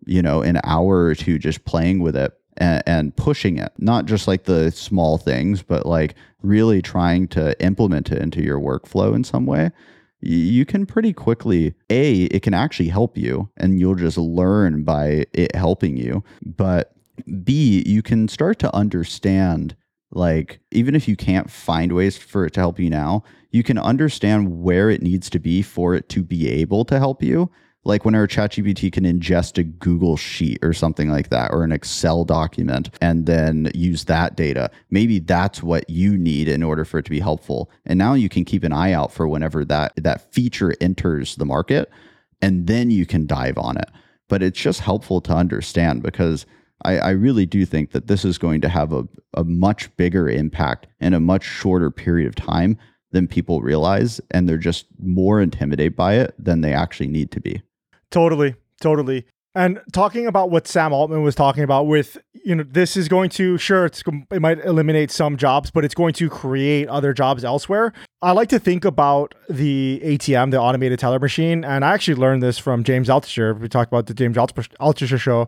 [0.05, 4.05] you know, an hour or two just playing with it and, and pushing it, not
[4.05, 9.15] just like the small things, but like really trying to implement it into your workflow
[9.15, 9.71] in some way,
[10.25, 15.25] you can pretty quickly a it can actually help you and you'll just learn by
[15.33, 16.93] it helping you but
[17.43, 19.75] b you can start to understand
[20.11, 23.77] like even if you can't find ways for it to help you now you can
[23.77, 27.49] understand where it needs to be for it to be able to help you
[27.85, 32.25] like whenever ChatGPT can ingest a Google sheet or something like that, or an Excel
[32.25, 34.71] document, and then use that data.
[34.89, 37.69] Maybe that's what you need in order for it to be helpful.
[37.85, 41.45] And now you can keep an eye out for whenever that that feature enters the
[41.45, 41.89] market,
[42.41, 43.89] and then you can dive on it.
[44.27, 46.47] But it's just helpful to understand because
[46.83, 50.29] I, I really do think that this is going to have a, a much bigger
[50.29, 52.77] impact in a much shorter period of time
[53.11, 57.39] than people realize, and they're just more intimidated by it than they actually need to
[57.39, 57.61] be.
[58.11, 59.25] Totally, totally.
[59.57, 63.29] And talking about what Sam Altman was talking about with, you know, this is going
[63.31, 67.45] to, sure, it's, it might eliminate some jobs, but it's going to create other jobs
[67.45, 67.93] elsewhere.
[68.21, 71.63] I like to think about the ATM, the automated teller machine.
[71.63, 73.57] And I actually learned this from James Altucher.
[73.57, 75.47] We talked about the James Altucher show.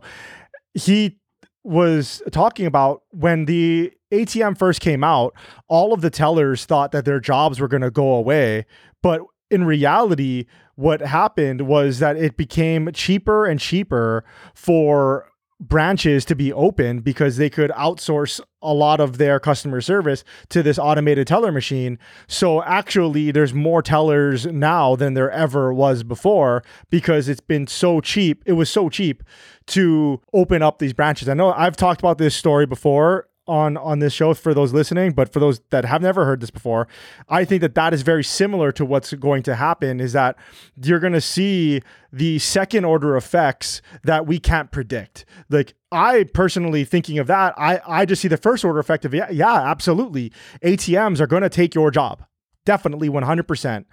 [0.74, 1.18] He
[1.64, 5.34] was talking about when the ATM first came out,
[5.68, 8.66] all of the tellers thought that their jobs were going to go away.
[9.04, 10.46] But in reality,
[10.76, 17.38] what happened was that it became cheaper and cheaper for branches to be open because
[17.38, 21.98] they could outsource a lot of their customer service to this automated teller machine.
[22.28, 28.02] So actually there's more tellers now than there ever was before because it's been so
[28.02, 28.44] cheap.
[28.46, 29.24] It was so cheap
[29.68, 31.30] to open up these branches.
[31.30, 35.12] I know I've talked about this story before on on this show for those listening
[35.12, 36.88] but for those that have never heard this before
[37.30, 40.36] i think that that is very similar to what's going to happen is that
[40.82, 41.82] you're going to see
[42.12, 45.26] the second order effects that we can't predict.
[45.50, 49.14] Like i personally thinking of that i i just see the first order effect of
[49.14, 50.32] yeah yeah absolutely.
[50.64, 52.24] Atms are going to take your job.
[52.66, 53.86] Definitely 100%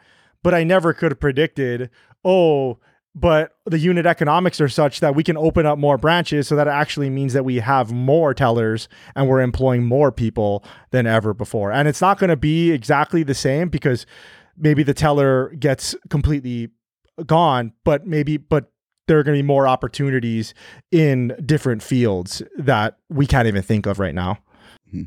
[0.43, 1.91] but i never could have predicted
[2.25, 2.79] oh
[3.15, 6.69] but the unit economics are such that we can open up more branches so that
[6.69, 11.71] actually means that we have more tellers and we're employing more people than ever before
[11.71, 14.07] and it's not going to be exactly the same because
[14.57, 16.69] maybe the teller gets completely
[17.27, 18.71] gone but maybe but
[19.07, 20.55] there are going to be more opportunities
[20.91, 24.39] in different fields that we can't even think of right now
[24.89, 25.03] mm-hmm.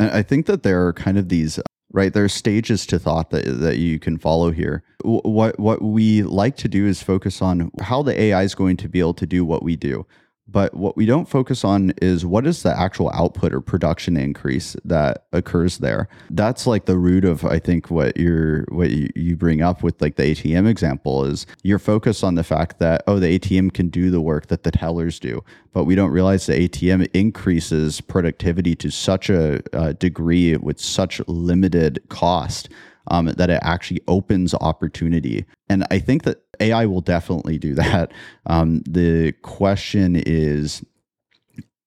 [0.00, 1.60] I think that there are kind of these
[1.92, 2.12] right?
[2.12, 4.82] There are stages to thought that, that you can follow here.
[5.04, 8.88] What what we like to do is focus on how the AI is going to
[8.88, 10.06] be able to do what we do.
[10.52, 14.76] But what we don't focus on is what is the actual output or production increase
[14.84, 16.08] that occurs there.
[16.30, 20.16] That's like the root of I think what you're what you bring up with like
[20.16, 24.10] the ATM example is you're focused on the fact that oh the ATM can do
[24.10, 25.42] the work that the tellers do,
[25.72, 31.20] but we don't realize the ATM increases productivity to such a, a degree with such
[31.26, 32.68] limited cost
[33.08, 35.44] um, that it actually opens opportunity.
[35.68, 38.12] And I think that AI will definitely do that.
[38.46, 40.84] Um, the question is,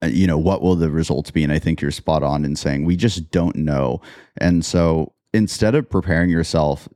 [0.03, 1.43] uh, you know, what will the results be?
[1.43, 4.01] And I think you're spot on in saying we just don't know.
[4.37, 6.87] And so instead of preparing yourself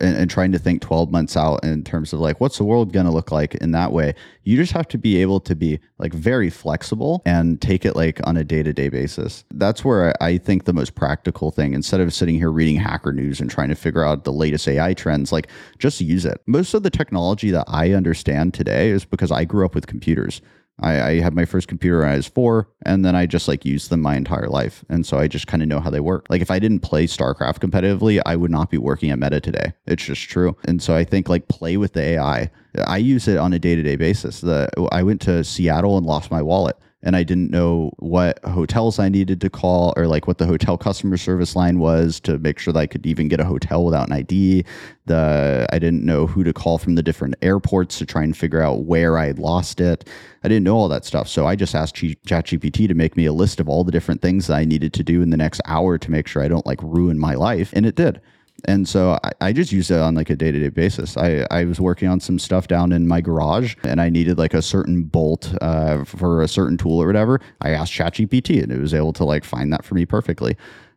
[0.00, 2.92] and, and, trying to think 12 months out in terms of like what's the world
[2.92, 4.14] going to look like in that way.
[4.42, 8.20] You just have to be able to be like very flexible and take it like
[8.26, 9.44] on a day-to-day basis.
[9.52, 13.40] That's where i think the most practical thing instead of sitting here reading hacker news
[13.40, 16.40] and trying to figure out the latest ai trends like just use it.
[16.46, 20.40] Most of the technology that i understand today is because i grew up with computers
[20.80, 23.64] I, I had my first computer when I was four, and then I just like
[23.64, 24.84] used them my entire life.
[24.88, 26.26] And so I just kind of know how they work.
[26.28, 29.72] Like if I didn't play StarCraft competitively, I would not be working at Meta today.
[29.86, 30.56] It's just true.
[30.64, 32.50] And so I think like play with the AI.
[32.86, 34.40] I use it on a day to day basis.
[34.40, 38.98] The I went to Seattle and lost my wallet and I didn't know what hotels
[38.98, 42.58] I needed to call or like what the hotel customer service line was to make
[42.58, 44.64] sure that I could even get a hotel without an ID.
[45.04, 48.62] The I didn't know who to call from the different airports to try and figure
[48.62, 50.08] out where I lost it.
[50.42, 51.28] I didn't know all that stuff.
[51.28, 54.46] So I just asked ChatGPT to make me a list of all the different things
[54.46, 56.82] that I needed to do in the next hour to make sure I don't like
[56.82, 57.70] ruin my life.
[57.74, 58.20] And it did.
[58.66, 61.16] And so I, I just use it on like a day to day basis.
[61.16, 64.54] I, I was working on some stuff down in my garage and I needed like
[64.54, 67.40] a certain bolt uh, for a certain tool or whatever.
[67.60, 70.56] I asked ChatGPT and it was able to like find that for me perfectly.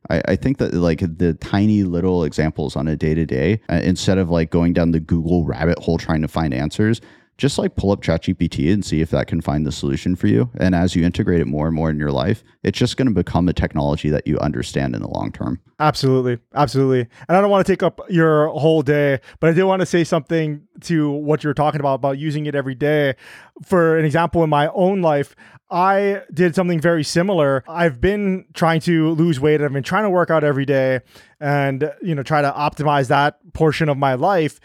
[0.09, 4.17] I, I think that like the tiny little examples on a day to day, instead
[4.17, 7.01] of like going down the Google rabbit hole trying to find answers,
[7.37, 10.49] just like pull up ChatGPT and see if that can find the solution for you.
[10.57, 13.13] And as you integrate it more and more in your life, it's just going to
[13.13, 15.59] become a technology that you understand in the long term.
[15.79, 16.39] Absolutely.
[16.55, 17.01] Absolutely.
[17.27, 19.85] And I don't want to take up your whole day, but I did want to
[19.85, 23.15] say something to what you're talking about, about using it every day.
[23.63, 25.35] For an example, in my own life,
[25.69, 27.63] I did something very similar.
[27.67, 29.61] I've been trying to lose weight.
[29.61, 31.01] I've been trying to work out every day
[31.39, 34.59] and, you know, try to optimize that portion of my life.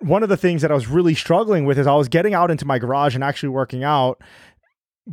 [0.00, 2.50] One of the things that I was really struggling with is I was getting out
[2.50, 4.22] into my garage and actually working out,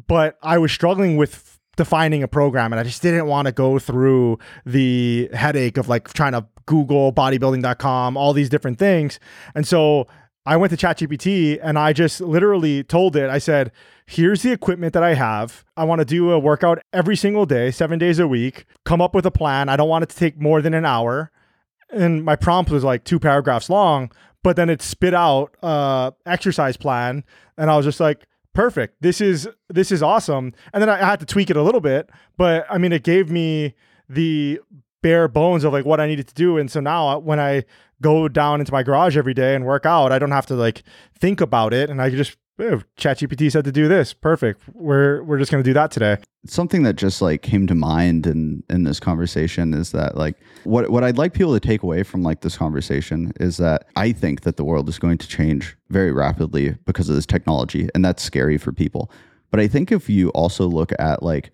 [0.07, 3.79] but I was struggling with defining a program and I just didn't want to go
[3.79, 9.19] through the headache of like trying to Google bodybuilding.com, all these different things.
[9.53, 10.07] And so
[10.45, 13.71] I went to ChatGPT and I just literally told it, I said,
[14.05, 15.65] here's the equipment that I have.
[15.75, 19.15] I want to do a workout every single day, seven days a week, come up
[19.15, 19.69] with a plan.
[19.69, 21.31] I don't want it to take more than an hour.
[21.89, 24.11] And my prompt was like two paragraphs long,
[24.45, 27.23] but then it spit out a exercise plan.
[27.57, 29.01] And I was just like, perfect.
[29.01, 30.53] This is this is awesome.
[30.71, 33.31] And then I had to tweak it a little bit, but I mean it gave
[33.31, 33.73] me
[34.07, 34.59] the
[35.01, 36.59] bare bones of like what I needed to do.
[36.59, 37.63] And so now uh, when I
[38.03, 40.11] go down into my garage every day and work out.
[40.11, 40.83] I don't have to like
[41.17, 44.13] think about it, and I just ChatGPT said to do this.
[44.13, 44.61] Perfect.
[44.73, 46.17] We're we're just going to do that today.
[46.45, 50.89] Something that just like came to mind in in this conversation is that like what
[50.89, 54.41] what I'd like people to take away from like this conversation is that I think
[54.41, 58.23] that the world is going to change very rapidly because of this technology, and that's
[58.23, 59.11] scary for people.
[59.51, 61.51] But I think if you also look at like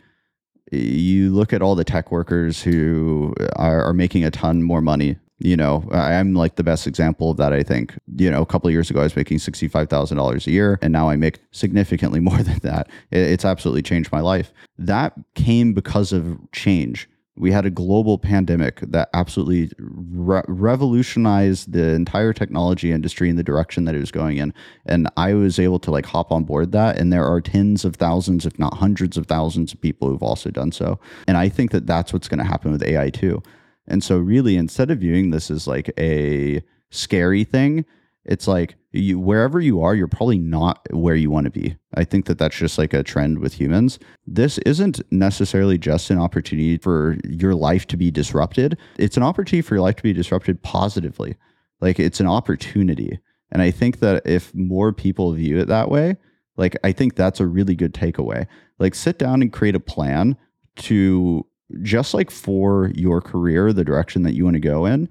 [0.71, 5.17] you look at all the tech workers who are, are making a ton more money
[5.43, 7.97] you know i'm like the best example of that i think.
[8.17, 11.15] You know a couple years ago i was making $65000 a year and now i
[11.15, 12.89] make significantly more than that.
[13.11, 14.53] It's absolutely changed my life.
[14.77, 17.09] That came because of change.
[17.37, 23.43] We had a global pandemic that absolutely re- revolutionized the entire technology industry in the
[23.43, 24.53] direction that it was going in
[24.85, 27.95] and i was able to like hop on board that and there are tens of
[27.95, 31.71] thousands if not hundreds of thousands of people who've also done so and i think
[31.71, 33.41] that that's what's going to happen with ai too
[33.87, 37.85] and so, really, instead of viewing this as like a scary thing,
[38.25, 41.75] it's like you wherever you are, you're probably not where you want to be.
[41.95, 43.99] I think that that's just like a trend with humans.
[44.27, 48.77] This isn't necessarily just an opportunity for your life to be disrupted.
[48.97, 51.35] It's an opportunity for your life to be disrupted positively.
[51.79, 53.19] Like it's an opportunity.
[53.51, 56.17] And I think that if more people view it that way,
[56.57, 58.45] like I think that's a really good takeaway.
[58.77, 60.37] Like sit down and create a plan
[60.77, 61.45] to
[61.81, 65.09] just like for your career, the direction that you want to go in.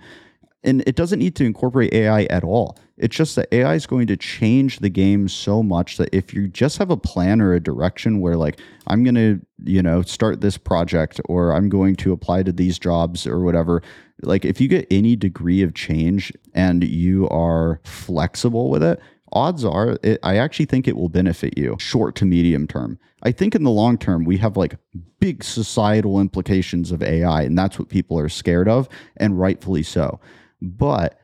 [0.63, 2.77] And it doesn't need to incorporate AI at all.
[2.99, 6.49] It's just that AI is going to change the game so much that if you
[6.49, 10.43] just have a plan or a direction where, like, I'm going to, you know, start
[10.43, 13.83] this project or I'm going to apply to these jobs or whatever,
[14.21, 19.01] like, if you get any degree of change and you are flexible with it,
[19.33, 22.99] odds are it, I actually think it will benefit you short to medium term.
[23.23, 24.77] I think in the long term, we have like
[25.19, 30.21] big societal implications of AI, and that's what people are scared of, and rightfully so.
[30.63, 31.21] But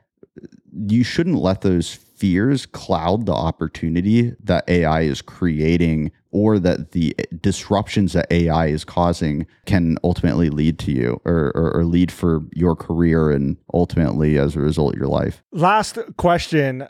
[0.73, 7.15] you shouldn't let those fears cloud the opportunity that AI is creating or that the
[7.41, 12.43] disruptions that AI is causing can ultimately lead to you or, or, or, lead for
[12.53, 15.43] your career and ultimately as a result your life.
[15.53, 16.89] Last question.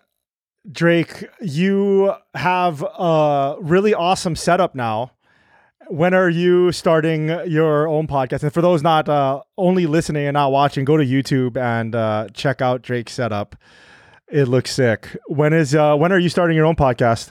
[0.70, 5.12] Drake, you have a really awesome setup now.
[5.88, 8.42] When are you starting your own podcast?
[8.42, 12.26] And for those not uh, only listening and not watching, go to YouTube and uh,
[12.34, 13.54] check out Drake's setup.
[14.28, 15.16] It looks sick.
[15.28, 17.30] When is uh, when are you starting your own podcast?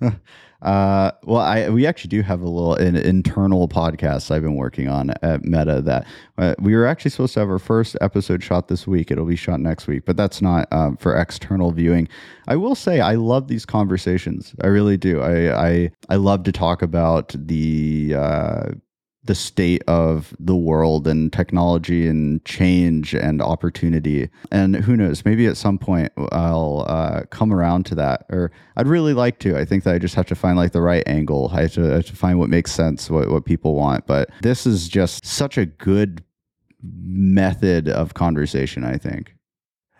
[0.62, 4.88] Uh, well, I we actually do have a little an internal podcast I've been working
[4.88, 6.06] on at Meta that
[6.36, 9.10] uh, we were actually supposed to have our first episode shot this week.
[9.10, 12.08] It'll be shot next week, but that's not um, for external viewing.
[12.46, 14.54] I will say I love these conversations.
[14.62, 15.22] I really do.
[15.22, 18.62] I I, I love to talk about the uh,
[19.24, 24.30] the state of the world and technology and change and opportunity.
[24.50, 28.86] And who knows, maybe at some point I'll uh, come around to that, or I'd
[28.86, 29.58] really like to.
[29.58, 31.50] I think that I just have to find like the right angle.
[31.52, 34.06] I have to, I have to find what makes sense, what, what people want.
[34.06, 36.24] But this is just such a good
[36.82, 39.36] method of conversation, I think.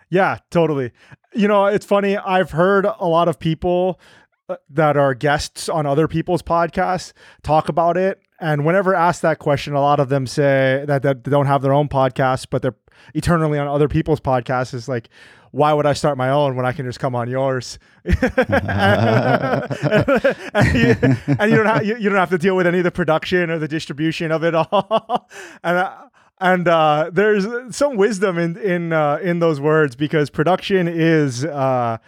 [0.08, 0.92] Yeah, totally.
[1.34, 2.16] You know, it's funny.
[2.16, 4.00] I've heard a lot of people
[4.48, 9.38] uh, that are guests on other people's podcasts talk about it and whenever asked that
[9.38, 12.62] question, a lot of them say that, that they don't have their own podcast, but
[12.62, 12.76] they're
[13.14, 14.74] eternally on other people's podcasts.
[14.74, 15.08] Is like,
[15.50, 17.78] why would I start my own when I can just come on yours?
[18.04, 18.16] and,
[20.74, 20.96] you,
[21.38, 23.50] and, you, don't have you, you, don't have to deal with any of the production
[23.50, 25.28] or the distribution of it all.
[25.62, 25.96] and uh,
[26.42, 27.46] and uh, there's
[27.76, 31.98] some wisdom in in uh, in those words because production is uh,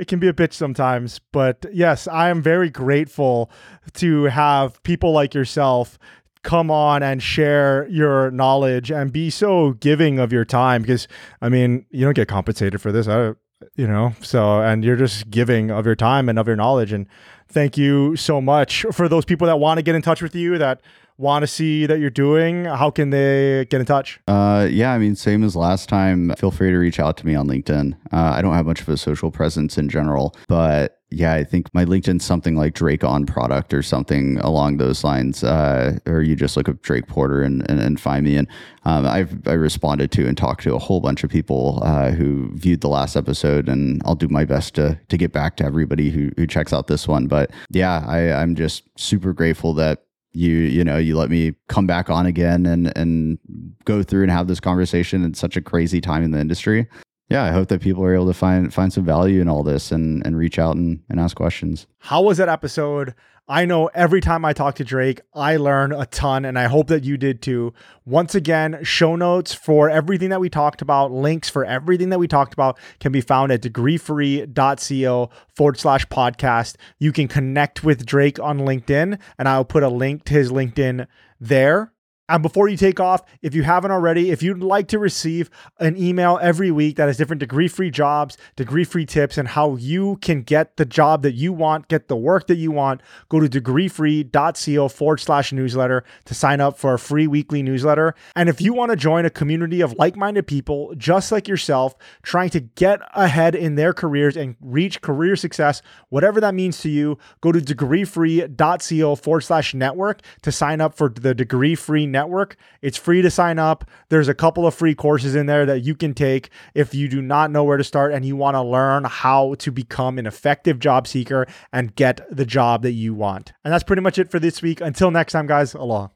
[0.00, 1.20] it can be a bitch sometimes.
[1.30, 3.50] But yes, I am very grateful
[3.94, 5.98] to have people like yourself
[6.42, 11.06] come on and share your knowledge and be so giving of your time because
[11.42, 13.06] I mean, you don't get compensated for this.
[13.06, 13.34] I
[13.76, 17.06] you know, so and you're just giving of your time and of your knowledge and
[17.46, 20.56] thank you so much for those people that want to get in touch with you
[20.56, 20.80] that
[21.20, 24.98] want to see that you're doing how can they get in touch uh, yeah i
[24.98, 28.32] mean same as last time feel free to reach out to me on linkedin uh,
[28.34, 31.84] i don't have much of a social presence in general but yeah, I think my
[31.84, 35.42] LinkedIn's something like Drake on product or something along those lines.
[35.42, 38.36] Uh, or you just look up Drake Porter and, and, and find me.
[38.36, 38.46] And
[38.84, 42.50] um, I've I responded to and talked to a whole bunch of people uh, who
[42.54, 46.10] viewed the last episode, and I'll do my best to to get back to everybody
[46.10, 47.26] who who checks out this one.
[47.26, 51.86] But yeah, I, I'm just super grateful that you you know you let me come
[51.86, 53.38] back on again and and
[53.84, 56.86] go through and have this conversation in such a crazy time in the industry
[57.30, 59.92] yeah, I hope that people are able to find find some value in all this
[59.92, 61.86] and and reach out and, and ask questions.
[62.00, 63.14] How was that episode?
[63.48, 66.86] I know every time I talk to Drake, I learn a ton, and I hope
[66.86, 67.74] that you did too.
[68.04, 72.28] Once again, show notes for everything that we talked about, links for everything that we
[72.28, 76.76] talked about can be found at degreefree.co forward slash podcast.
[76.98, 81.06] You can connect with Drake on LinkedIn, and I'll put a link to his LinkedIn
[81.40, 81.92] there
[82.30, 85.50] and before you take off, if you haven't already, if you'd like to receive
[85.80, 89.74] an email every week that has different degree free jobs, degree free tips, and how
[89.74, 93.40] you can get the job that you want, get the work that you want, go
[93.40, 98.14] to degreefree.co forward slash newsletter to sign up for a free weekly newsletter.
[98.36, 101.96] And if you want to join a community of like minded people just like yourself,
[102.22, 106.88] trying to get ahead in their careers and reach career success, whatever that means to
[106.88, 112.19] you, go to degreefree.co forward slash network to sign up for the degree free network
[112.20, 112.56] network.
[112.82, 113.88] It's free to sign up.
[114.10, 117.22] There's a couple of free courses in there that you can take if you do
[117.22, 120.78] not know where to start and you want to learn how to become an effective
[120.78, 123.52] job seeker and get the job that you want.
[123.64, 124.80] And that's pretty much it for this week.
[124.80, 126.08] Until next time, guys, aloha.